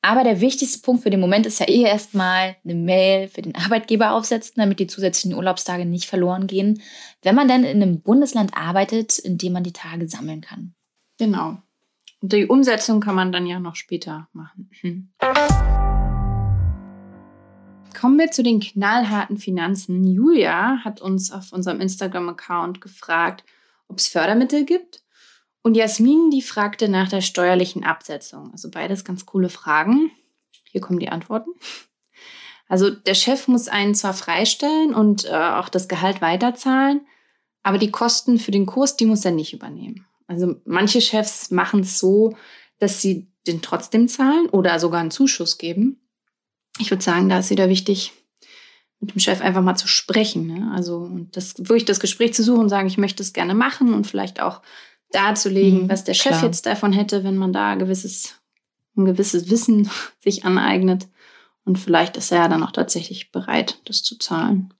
Aber 0.00 0.22
der 0.22 0.40
wichtigste 0.40 0.80
Punkt 0.80 1.02
für 1.02 1.10
den 1.10 1.18
Moment 1.18 1.44
ist 1.44 1.58
ja 1.58 1.68
eh 1.68 1.82
erstmal 1.82 2.56
eine 2.62 2.74
Mail 2.74 3.28
für 3.28 3.42
den 3.42 3.56
Arbeitgeber 3.56 4.12
aufsetzen, 4.12 4.54
damit 4.56 4.78
die 4.78 4.86
zusätzlichen 4.86 5.36
Urlaubstage 5.36 5.86
nicht 5.86 6.04
verloren 6.04 6.46
gehen, 6.46 6.80
wenn 7.22 7.34
man 7.34 7.48
dann 7.48 7.64
in 7.64 7.82
einem 7.82 8.00
Bundesland 8.00 8.56
arbeitet, 8.56 9.18
in 9.18 9.38
dem 9.38 9.54
man 9.54 9.64
die 9.64 9.72
Tage 9.72 10.08
sammeln 10.08 10.40
kann. 10.40 10.74
Genau. 11.18 11.58
Und 12.20 12.32
die 12.32 12.46
Umsetzung 12.46 13.00
kann 13.00 13.16
man 13.16 13.32
dann 13.32 13.46
ja 13.46 13.58
noch 13.58 13.74
später 13.74 14.28
machen. 14.32 14.70
Hm. 14.80 15.10
Kommen 17.98 18.18
wir 18.18 18.30
zu 18.30 18.44
den 18.44 18.60
knallharten 18.60 19.38
Finanzen. 19.38 20.06
Julia 20.06 20.84
hat 20.84 21.00
uns 21.00 21.32
auf 21.32 21.52
unserem 21.52 21.80
Instagram-Account 21.80 22.80
gefragt, 22.80 23.44
ob 23.88 23.98
es 23.98 24.06
Fördermittel 24.06 24.64
gibt 24.64 25.02
und 25.68 25.74
Jasmin, 25.74 26.30
die 26.30 26.40
fragte 26.40 26.88
nach 26.88 27.10
der 27.10 27.20
steuerlichen 27.20 27.84
Absetzung. 27.84 28.50
Also 28.52 28.70
beides 28.70 29.04
ganz 29.04 29.26
coole 29.26 29.50
Fragen. 29.50 30.10
Hier 30.64 30.80
kommen 30.80 30.98
die 30.98 31.10
Antworten. 31.10 31.50
Also 32.68 32.88
der 32.88 33.12
Chef 33.12 33.48
muss 33.48 33.68
einen 33.68 33.94
zwar 33.94 34.14
freistellen 34.14 34.94
und 34.94 35.26
äh, 35.26 35.28
auch 35.28 35.68
das 35.68 35.86
Gehalt 35.86 36.22
weiterzahlen, 36.22 37.02
aber 37.62 37.76
die 37.76 37.90
Kosten 37.90 38.38
für 38.38 38.50
den 38.50 38.64
Kurs, 38.64 38.96
die 38.96 39.04
muss 39.04 39.26
er 39.26 39.30
nicht 39.30 39.52
übernehmen. 39.52 40.06
Also 40.26 40.56
manche 40.64 41.02
Chefs 41.02 41.50
machen 41.50 41.80
es 41.80 41.98
so, 41.98 42.34
dass 42.78 43.02
sie 43.02 43.30
den 43.46 43.60
trotzdem 43.60 44.08
zahlen 44.08 44.48
oder 44.48 44.78
sogar 44.78 45.00
einen 45.00 45.10
Zuschuss 45.10 45.58
geben. 45.58 46.00
Ich 46.78 46.90
würde 46.90 47.04
sagen, 47.04 47.28
da 47.28 47.40
ist 47.40 47.50
wieder 47.50 47.68
wichtig, 47.68 48.14
mit 49.00 49.12
dem 49.12 49.20
Chef 49.20 49.42
einfach 49.42 49.62
mal 49.62 49.76
zu 49.76 49.86
sprechen. 49.86 50.46
Ne? 50.46 50.72
Also 50.74 50.96
und 50.96 51.36
das, 51.36 51.58
wirklich 51.58 51.84
das 51.84 52.00
Gespräch 52.00 52.32
zu 52.32 52.42
suchen 52.42 52.60
und 52.60 52.68
sagen, 52.70 52.88
ich 52.88 52.96
möchte 52.96 53.22
es 53.22 53.34
gerne 53.34 53.54
machen 53.54 53.92
und 53.92 54.06
vielleicht 54.06 54.40
auch 54.40 54.62
darzulegen, 55.10 55.84
mhm, 55.84 55.88
was 55.88 56.04
der 56.04 56.14
Chef 56.14 56.32
klar. 56.32 56.44
jetzt 56.44 56.66
davon 56.66 56.92
hätte, 56.92 57.24
wenn 57.24 57.36
man 57.36 57.52
da 57.52 57.74
gewisses, 57.74 58.34
ein 58.96 59.04
gewisses 59.04 59.50
Wissen 59.50 59.90
sich 60.20 60.44
aneignet. 60.44 61.08
Und 61.64 61.78
vielleicht 61.78 62.16
ist 62.16 62.32
er 62.32 62.38
ja 62.38 62.48
dann 62.48 62.62
auch 62.62 62.72
tatsächlich 62.72 63.30
bereit, 63.30 63.80
das 63.84 64.02
zu 64.02 64.18
zahlen. 64.18 64.72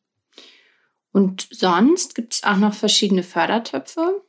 Und 1.12 1.49
sonst 1.51 2.14
gibt 2.14 2.35
es 2.35 2.45
auch 2.45 2.57
noch 2.57 2.75
verschiedene 2.75 3.23
Fördertöpfe. 3.23 4.23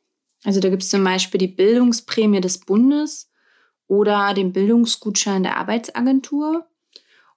Also 0.43 0.59
da 0.59 0.69
gibt 0.69 0.83
es 0.83 0.89
zum 0.89 1.03
Beispiel 1.03 1.37
die 1.37 1.47
Bildungsprämie 1.47 2.41
des 2.41 2.59
Bundes 2.59 3.31
oder 3.87 4.33
den 4.33 4.53
Bildungsgutschein 4.53 5.43
der 5.43 5.57
Arbeitsagentur. 5.57 6.65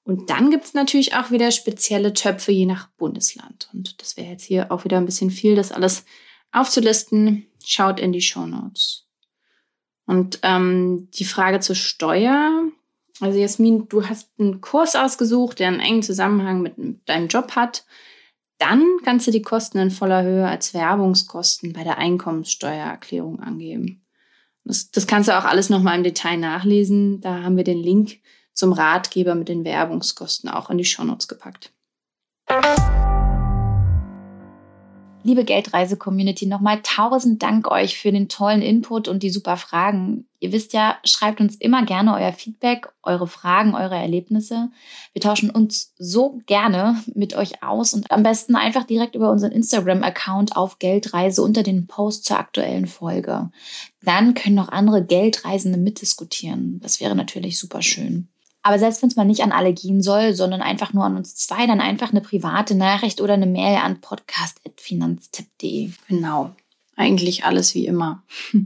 Und 0.05 0.31
dann 0.31 0.51
gibt 0.51 0.64
es 0.64 0.75
natürlich 0.75 1.14
auch 1.14 1.31
wieder 1.31 1.51
spezielle 1.51 2.12
Töpfe 2.12 2.53
je 2.53 2.66
nach 2.66 2.88
Bundesland. 2.96 3.68
Und 3.72 4.01
das 4.01 4.16
wäre 4.16 4.31
jetzt 4.31 4.44
hier 4.44 4.72
auch 4.72 4.85
wieder 4.85 4.96
ein 4.96 5.07
bisschen 5.07 5.31
viel, 5.31 5.55
das 5.55 5.72
alles 5.72 6.05
aufzulisten. 6.51 7.46
Schaut 7.64 8.01
in 8.01 8.12
die 8.12 8.20
Show 8.20 8.46
Notes. 8.46 9.07
Und 10.07 10.40
ähm, 10.42 11.09
die 11.14 11.25
Frage 11.25 11.61
zur 11.61 11.77
Steuer. 11.77 12.64
Also 13.20 13.38
Jasmin, 13.38 13.88
du 13.88 14.09
hast 14.09 14.31
einen 14.38 14.61
Kurs 14.61 14.96
ausgesucht, 14.96 15.59
der 15.59 15.68
einen 15.68 15.81
engen 15.81 16.03
Zusammenhang 16.03 16.62
mit 16.62 16.75
deinem 17.09 17.29
Job 17.29 17.53
hat. 17.55 17.85
Dann 18.59 18.85
kannst 19.05 19.27
du 19.27 19.31
die 19.31 19.42
Kosten 19.42 19.79
in 19.79 19.90
voller 19.90 20.22
Höhe 20.22 20.46
als 20.46 20.75
Werbungskosten 20.75 21.72
bei 21.72 21.85
der 21.85 21.98
Einkommenssteuererklärung 21.98 23.40
angeben. 23.40 24.05
Das, 24.64 24.90
das 24.90 25.07
kannst 25.07 25.29
du 25.29 25.37
auch 25.37 25.44
alles 25.44 25.70
nochmal 25.70 25.96
im 25.96 26.05
Detail 26.05 26.37
nachlesen. 26.37 27.20
Da 27.20 27.42
haben 27.42 27.57
wir 27.57 27.64
den 27.64 27.83
Link 27.83 28.20
zum 28.55 28.72
Ratgeber 28.72 29.35
mit 29.35 29.48
den 29.48 29.64
Werbungskosten 29.64 30.48
auch 30.48 30.70
in 30.70 30.79
die 30.79 30.85
Shownotes 30.85 31.29
gepackt. 31.29 31.72
Liebe 35.24 35.44
Geldreise-Community, 35.44 36.46
nochmal 36.46 36.80
tausend 36.82 37.42
Dank 37.42 37.70
euch 37.70 37.96
für 37.96 38.11
den 38.11 38.28
tollen 38.28 38.61
Input 38.61 39.06
und 39.06 39.22
die 39.22 39.30
super 39.30 39.56
Fragen. 39.56 40.26
Ihr 40.40 40.50
wisst 40.50 40.72
ja, 40.72 40.98
schreibt 41.04 41.40
uns 41.40 41.54
immer 41.54 41.85
gerne 41.85 42.14
euer 42.14 42.32
Feedback, 42.32 42.88
eure 43.04 43.28
Fragen, 43.28 43.76
eure 43.76 43.94
Erlebnisse. 43.94 44.70
Wir 45.12 45.22
tauschen 45.22 45.50
uns 45.50 45.94
so 45.96 46.40
gerne 46.46 47.00
mit 47.14 47.37
euch 47.37 47.62
aus 47.62 47.94
und 47.94 48.11
am 48.11 48.24
besten 48.24 48.56
einfach 48.56 48.82
direkt 48.82 49.14
über 49.14 49.30
unseren 49.30 49.52
Instagram-Account 49.52 50.56
auf 50.56 50.80
Geldreise 50.80 51.42
unter 51.42 51.62
den 51.62 51.87
Post 51.87 52.24
zur 52.24 52.40
aktuellen 52.40 52.87
Folge. 52.87 53.50
Dann 54.02 54.35
können 54.35 54.56
noch 54.56 54.70
andere 54.70 55.04
Geldreisende 55.04 55.78
mitdiskutieren. 55.78 56.80
Das 56.80 57.00
wäre 57.00 57.14
natürlich 57.14 57.61
super 57.61 57.82
schön. 57.82 58.31
Aber 58.62 58.79
selbst 58.79 59.03
wenn 59.03 59.09
es 59.09 59.16
mal 59.16 59.25
nicht 59.25 59.42
an 59.42 59.51
alle 59.53 59.72
gehen 59.72 60.03
soll, 60.03 60.35
sondern 60.35 60.62
einfach 60.62 60.92
nur 60.92 61.05
an 61.05 61.16
uns 61.16 61.35
zwei, 61.35 61.66
dann 61.66 61.81
einfach 61.81 62.11
eine 62.11 62.20
private 62.20 62.77
Nachricht 62.77 63.20
oder 63.20 63.35
eine 63.35 63.46
Mail 63.46 63.79
an 63.79 64.01
podcast.finanztipp.de. 64.01 65.90
Genau. 66.09 66.55
Eigentlich 66.96 67.44
alles 67.44 67.75
wie 67.75 67.87
immer. 67.87 68.22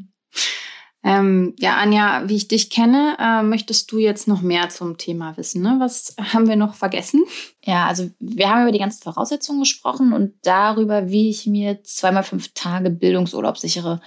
ähm, 1.03 1.55
ja, 1.59 1.77
Anja, 1.77 2.25
wie 2.27 2.37
ich 2.37 2.49
dich 2.49 2.69
kenne, 2.69 3.17
äh, 3.19 3.43
möchtest 3.43 3.91
du 3.91 3.99
jetzt 3.99 4.29
noch 4.29 4.43
mehr 4.43 4.69
zum 4.69 4.99
Thema 4.99 5.39
wissen. 5.39 5.63
Ne? 5.63 5.77
Was 5.79 6.15
haben 6.21 6.47
wir 6.47 6.57
noch 6.57 6.75
vergessen? 6.75 7.25
Ja, 7.65 7.87
also 7.87 8.11
wir 8.19 8.51
haben 8.51 8.63
über 8.63 8.73
die 8.73 8.79
ganzen 8.79 9.03
Voraussetzungen 9.03 9.61
gesprochen 9.61 10.13
und 10.13 10.35
darüber, 10.43 11.09
wie 11.09 11.31
ich 11.31 11.47
mir 11.47 11.83
zweimal 11.85 12.25
fünf 12.25 12.53
Tage 12.53 12.91
Bildungsurlaub 12.91 13.57
sichere. 13.57 14.03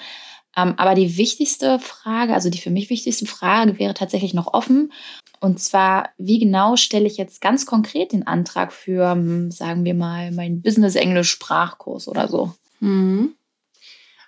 Ähm, 0.56 0.74
aber 0.78 0.96
die 0.96 1.18
wichtigste 1.18 1.80
Frage, 1.80 2.34
also 2.34 2.50
die 2.50 2.58
für 2.58 2.72
mich 2.72 2.90
wichtigste 2.90 3.26
Frage 3.26 3.80
wäre 3.80 3.94
tatsächlich 3.94 4.34
noch 4.34 4.54
offen. 4.54 4.92
Und 5.40 5.60
zwar, 5.60 6.10
wie 6.18 6.40
genau 6.40 6.76
stelle 6.76 7.08
ich 7.08 7.18
jetzt 7.18 7.42
ganz 7.42 7.66
konkret 7.66 8.12
den 8.12 8.28
Antrag 8.28 8.74
für, 8.74 9.12
hm, 9.12 9.52
sagen 9.52 9.86
wir 9.86 9.94
mal, 9.94 10.32
meinen 10.32 10.62
Business-Englisch-Sprachkurs 10.62 12.08
oder 12.08 12.28
so? 12.28 12.54
Mhm. 12.80 13.36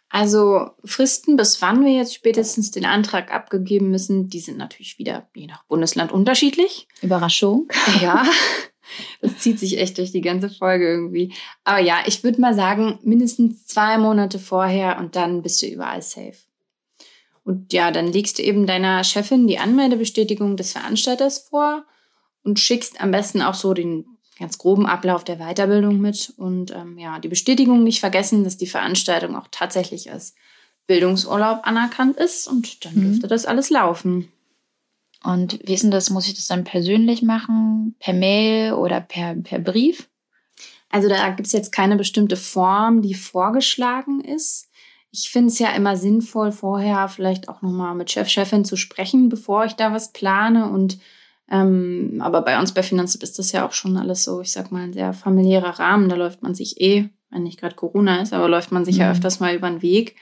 Also 0.09 0.71
Fristen, 0.83 1.37
bis 1.37 1.61
wann 1.61 1.85
wir 1.85 1.93
jetzt 1.93 2.13
spätestens 2.13 2.71
den 2.71 2.85
Antrag 2.85 3.33
abgegeben 3.33 3.89
müssen, 3.91 4.27
die 4.27 4.41
sind 4.41 4.57
natürlich 4.57 4.99
wieder 4.99 5.29
je 5.33 5.47
nach 5.47 5.63
Bundesland 5.65 6.11
unterschiedlich. 6.11 6.87
Überraschung. 7.01 7.67
Ja, 8.01 8.25
das 9.21 9.37
zieht 9.37 9.59
sich 9.59 9.79
echt 9.79 9.97
durch 9.97 10.11
die 10.11 10.21
ganze 10.21 10.49
Folge 10.49 10.85
irgendwie. 10.85 11.33
Aber 11.63 11.79
ja, 11.79 11.99
ich 12.05 12.23
würde 12.23 12.41
mal 12.41 12.53
sagen, 12.53 12.99
mindestens 13.03 13.65
zwei 13.65 13.97
Monate 13.97 14.37
vorher 14.37 14.97
und 14.99 15.15
dann 15.15 15.41
bist 15.41 15.61
du 15.61 15.67
überall 15.67 16.01
safe. 16.01 16.37
Und 17.43 17.73
ja, 17.73 17.91
dann 17.91 18.11
legst 18.11 18.37
du 18.37 18.43
eben 18.43 18.67
deiner 18.67 19.03
Chefin 19.03 19.47
die 19.47 19.57
Anmeldebestätigung 19.57 20.57
des 20.57 20.73
Veranstalters 20.73 21.39
vor 21.49 21.85
und 22.43 22.59
schickst 22.59 23.01
am 23.01 23.11
besten 23.11 23.41
auch 23.41 23.55
so 23.55 23.73
den 23.73 24.05
ganz 24.39 24.57
groben 24.57 24.85
Ablauf 24.85 25.23
der 25.23 25.37
Weiterbildung 25.37 25.99
mit. 25.99 26.33
Und 26.37 26.71
ähm, 26.71 26.97
ja, 26.97 27.19
die 27.19 27.27
Bestätigung 27.27 27.83
nicht 27.83 27.99
vergessen, 27.99 28.43
dass 28.43 28.57
die 28.57 28.67
Veranstaltung 28.67 29.35
auch 29.35 29.47
tatsächlich 29.51 30.11
als 30.11 30.35
Bildungsurlaub 30.87 31.61
anerkannt 31.63 32.17
ist 32.17 32.47
und 32.47 32.85
dann 32.85 32.95
mhm. 32.95 33.01
dürfte 33.01 33.27
das 33.27 33.45
alles 33.45 33.69
laufen. 33.69 34.31
Und 35.23 35.59
wie 35.63 35.75
ist 35.75 35.83
denn 35.83 35.91
das? 35.91 36.09
Muss 36.09 36.27
ich 36.27 36.33
das 36.33 36.47
dann 36.47 36.63
persönlich 36.63 37.21
machen? 37.21 37.95
Per 37.99 38.13
Mail 38.13 38.73
oder 38.73 39.01
per, 39.01 39.35
per 39.35 39.59
Brief? 39.59 40.09
Also 40.89 41.07
da 41.07 41.29
gibt 41.29 41.47
es 41.47 41.53
jetzt 41.53 41.71
keine 41.71 41.95
bestimmte 41.95 42.35
Form, 42.35 43.01
die 43.01 43.13
vorgeschlagen 43.13 44.21
ist 44.21 44.70
ich 45.11 45.29
finde 45.29 45.49
es 45.49 45.59
ja 45.59 45.71
immer 45.71 45.97
sinnvoll, 45.97 46.51
vorher 46.51 47.09
vielleicht 47.09 47.49
auch 47.49 47.61
nochmal 47.61 47.95
mit 47.95 48.09
Chef, 48.11 48.29
Chefin 48.29 48.63
zu 48.63 48.77
sprechen, 48.77 49.27
bevor 49.27 49.65
ich 49.65 49.73
da 49.73 49.93
was 49.93 50.13
plane. 50.13 50.69
Und 50.69 50.99
ähm, 51.49 52.21
aber 52.23 52.41
bei 52.41 52.57
uns 52.57 52.73
bei 52.73 52.81
Finanztipp 52.81 53.23
ist 53.23 53.37
das 53.37 53.51
ja 53.51 53.67
auch 53.67 53.73
schon 53.73 53.97
alles 53.97 54.23
so, 54.23 54.39
ich 54.39 54.53
sag 54.53 54.71
mal, 54.71 54.83
ein 54.83 54.93
sehr 54.93 55.13
familiärer 55.13 55.79
Rahmen. 55.79 56.07
Da 56.07 56.15
läuft 56.15 56.43
man 56.43 56.55
sich 56.55 56.79
eh, 56.79 57.09
wenn 57.29 57.43
nicht 57.43 57.59
gerade 57.59 57.75
Corona 57.75 58.21
ist, 58.21 58.33
aber 58.33 58.47
läuft 58.47 58.71
man 58.71 58.85
sich 58.85 58.95
mhm. 58.95 59.01
ja 59.01 59.11
öfters 59.11 59.41
mal 59.41 59.53
über 59.53 59.69
den 59.69 59.81
Weg. 59.81 60.15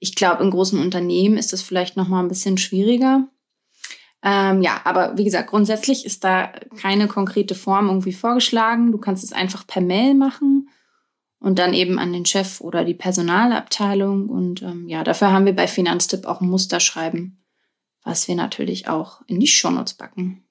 Ich 0.00 0.16
glaube, 0.16 0.42
in 0.42 0.50
großen 0.50 0.80
Unternehmen 0.80 1.36
ist 1.36 1.52
das 1.52 1.62
vielleicht 1.62 1.96
nochmal 1.96 2.24
ein 2.24 2.28
bisschen 2.28 2.58
schwieriger. 2.58 3.28
Ähm, 4.24 4.60
ja, 4.62 4.80
aber 4.84 5.16
wie 5.16 5.24
gesagt, 5.24 5.50
grundsätzlich 5.50 6.04
ist 6.04 6.24
da 6.24 6.52
keine 6.80 7.06
konkrete 7.06 7.54
Form 7.54 7.88
irgendwie 7.88 8.12
vorgeschlagen. 8.12 8.90
Du 8.90 8.98
kannst 8.98 9.22
es 9.22 9.32
einfach 9.32 9.66
per 9.66 9.82
Mail 9.82 10.14
machen 10.14 10.68
und 11.42 11.58
dann 11.58 11.74
eben 11.74 11.98
an 11.98 12.12
den 12.12 12.24
Chef 12.24 12.60
oder 12.60 12.84
die 12.84 12.94
Personalabteilung. 12.94 14.28
Und 14.28 14.62
ähm, 14.62 14.88
ja, 14.88 15.02
dafür 15.04 15.32
haben 15.32 15.44
wir 15.44 15.56
bei 15.56 15.66
Finanztipp 15.66 16.24
auch 16.24 16.40
ein 16.40 16.48
Musterschreiben, 16.48 17.42
was 18.04 18.28
wir 18.28 18.36
natürlich 18.36 18.88
auch 18.88 19.22
in 19.26 19.40
die 19.40 19.48
Shownotes 19.48 19.94
backen. 19.94 20.44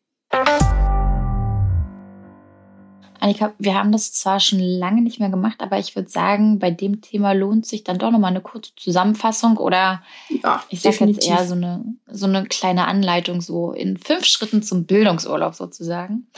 Annika, 3.19 3.53
wir 3.59 3.75
haben 3.75 3.91
das 3.91 4.13
zwar 4.13 4.39
schon 4.39 4.59
lange 4.59 5.01
nicht 5.01 5.19
mehr 5.19 5.29
gemacht, 5.29 5.61
aber 5.61 5.77
ich 5.77 5.95
würde 5.95 6.09
sagen, 6.09 6.57
bei 6.57 6.71
dem 6.71 7.01
Thema 7.01 7.33
lohnt 7.33 7.67
sich 7.67 7.83
dann 7.83 7.99
doch 7.99 8.09
nochmal 8.09 8.31
eine 8.31 8.41
kurze 8.41 8.75
Zusammenfassung 8.75 9.57
oder 9.57 10.01
ja, 10.43 10.63
ich 10.69 10.81
sage 10.81 11.05
jetzt 11.05 11.27
eher 11.27 11.45
so 11.45 11.53
eine, 11.53 11.85
so 12.07 12.25
eine 12.25 12.45
kleine 12.45 12.87
Anleitung, 12.87 13.39
so 13.41 13.73
in 13.73 13.97
fünf 13.97 14.25
Schritten 14.25 14.63
zum 14.63 14.85
Bildungsurlaub 14.85 15.53
sozusagen. 15.53 16.31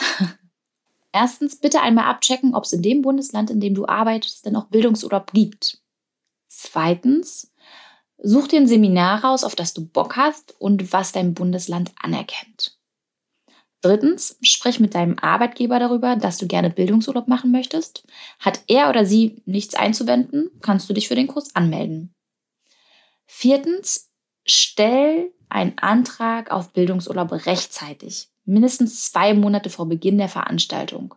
Erstens 1.14 1.56
bitte 1.56 1.80
einmal 1.82 2.06
abchecken, 2.06 2.56
ob 2.56 2.64
es 2.64 2.74
in 2.74 2.82
dem 2.82 3.04
Bundesland, 3.04 3.52
in 3.52 3.62
dem 3.62 3.76
du 3.76 3.86
arbeitest, 3.86 4.46
denn 4.46 4.56
auch 4.56 4.66
Bildungsurlaub 4.66 5.32
gibt. 5.32 5.80
Zweitens, 6.48 7.54
such 8.18 8.48
dir 8.48 8.60
ein 8.60 8.68
Seminar 8.68 9.24
raus, 9.24 9.44
auf 9.44 9.54
das 9.54 9.76
du 9.76 9.86
Bock 9.86 10.18
hast 10.18 10.60
und 10.60 10.92
was 10.92 11.12
dein 11.12 11.36
Bundesland 11.36 11.92
anerkennt. 12.02 12.80
Drittens, 13.82 14.38
sprich 14.42 14.80
mit 14.80 14.96
deinem 14.96 15.20
Arbeitgeber 15.20 15.78
darüber, 15.78 16.16
dass 16.16 16.38
du 16.38 16.48
gerne 16.48 16.72
Bildungsurlaub 16.72 17.28
machen 17.28 17.52
möchtest. 17.52 18.08
Hat 18.40 18.64
er 18.68 18.90
oder 18.90 19.06
sie 19.06 19.44
nichts 19.46 19.76
einzuwenden, 19.76 20.50
kannst 20.62 20.90
du 20.90 20.94
dich 20.94 21.08
für 21.08 21.16
den 21.16 21.28
Kurs 21.28 21.56
anmelden. 21.56 22.16
Viertens, 23.28 24.10
stell 24.46 25.32
einen 25.50 25.78
Antrag 25.78 26.50
auf 26.50 26.74
Bildungsurlaub 26.74 27.46
rechtzeitig 27.46 28.33
mindestens 28.46 29.12
zwei 29.12 29.34
Monate 29.34 29.70
vor 29.70 29.88
Beginn 29.88 30.18
der 30.18 30.30
Veranstaltung. 30.30 31.16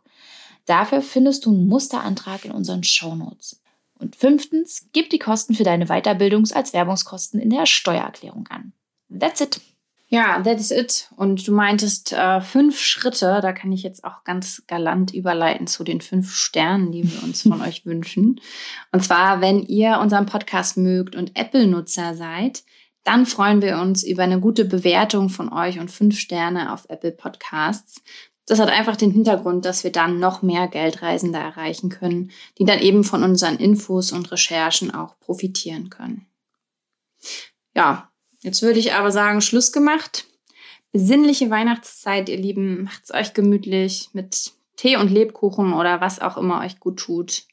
Dafür 0.67 1.03
findest 1.03 1.47
du 1.47 1.51
einen 1.51 1.69
Musterantrag 1.69 2.45
in 2.45 2.51
unseren 2.51 2.83
Shownotes. 2.83 3.63
Und 3.99 4.17
fünftens, 4.17 4.89
gib 4.93 5.11
die 5.11 5.19
Kosten 5.19 5.55
für 5.55 5.65
deine 5.65 5.87
Weiterbildung 5.87 6.45
als 6.53 6.73
Werbungskosten 6.73 7.41
in 7.41 7.51
der 7.51 7.67
Steuererklärung 7.67 8.47
an. 8.49 8.73
That's 9.09 9.41
it. 9.41 9.61
Ja, 10.09 10.41
that's 10.41 10.71
it. 10.71 11.09
Und 11.17 11.49
du 11.49 11.53
meintest 11.53 12.13
äh, 12.13 12.41
fünf 12.41 12.79
Schritte, 12.79 13.41
da 13.43 13.53
kann 13.53 13.73
ich 13.73 13.83
jetzt 13.83 14.05
auch 14.05 14.23
ganz 14.23 14.63
galant 14.69 15.13
überleiten 15.13 15.67
zu 15.67 15.83
den 15.83 16.01
fünf 16.01 16.33
Sternen, 16.33 16.93
die 16.93 17.11
wir 17.11 17.23
uns 17.25 17.43
von 17.43 17.61
euch 17.67 17.87
wünschen. 17.87 18.41
Und 18.93 19.03
zwar, 19.03 19.41
wenn 19.41 19.63
ihr 19.63 19.99
unseren 19.99 20.27
Podcast 20.27 20.77
mögt 20.77 21.17
und 21.17 21.37
Apple-Nutzer 21.37 22.15
seid, 22.15 22.63
dann 23.07 23.25
freuen 23.25 23.63
wir 23.63 23.79
uns 23.79 24.03
über 24.03 24.25
eine 24.25 24.41
gute 24.41 24.65
Bewertung 24.65 25.29
von 25.29 25.53
euch 25.53 25.79
und 25.79 25.93
fünf 25.93 26.19
Sterne 26.19 26.73
auf 26.73 26.87
Apple 26.89 27.13
Podcasts. 27.13 28.03
Das 28.47 28.59
hat 28.59 28.69
einfach 28.69 28.97
den 28.97 29.13
Hintergrund, 29.13 29.65
dass 29.65 29.85
wir 29.85 29.93
dann 29.93 30.19
noch 30.19 30.43
mehr 30.43 30.67
Geldreisende 30.67 31.39
erreichen 31.39 31.89
können, 31.89 32.33
die 32.59 32.65
dann 32.65 32.81
eben 32.81 33.05
von 33.05 33.23
unseren 33.23 33.59
Infos 33.59 34.11
und 34.11 34.33
Recherchen 34.33 34.93
auch 34.93 35.21
profitieren 35.21 35.89
können. 35.89 36.27
Ja, 37.75 38.11
jetzt 38.41 38.63
würde 38.63 38.81
ich 38.81 38.93
aber 38.93 39.13
sagen, 39.13 39.41
Schluss 39.41 39.71
gemacht. 39.71 40.27
Besinnliche 40.91 41.49
Weihnachtszeit, 41.49 42.29
ihr 42.29 42.39
Lieben. 42.39 42.85
Macht's 42.85 43.15
euch 43.15 43.35
gemütlich 43.35 44.11
mit 44.15 44.53
Tee 44.75 44.97
und 44.97 45.13
Lebkuchen 45.13 45.73
oder 45.73 46.01
was 46.01 46.21
auch 46.21 46.37
immer 46.37 46.61
euch 46.61 46.81
gut 46.81 46.99
tut. 46.99 47.45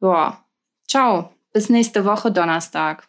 Ja, 0.00 0.44
ciao. 0.86 1.32
Bis 1.52 1.70
nächste 1.70 2.04
Woche 2.04 2.30
Donnerstag. 2.30 3.08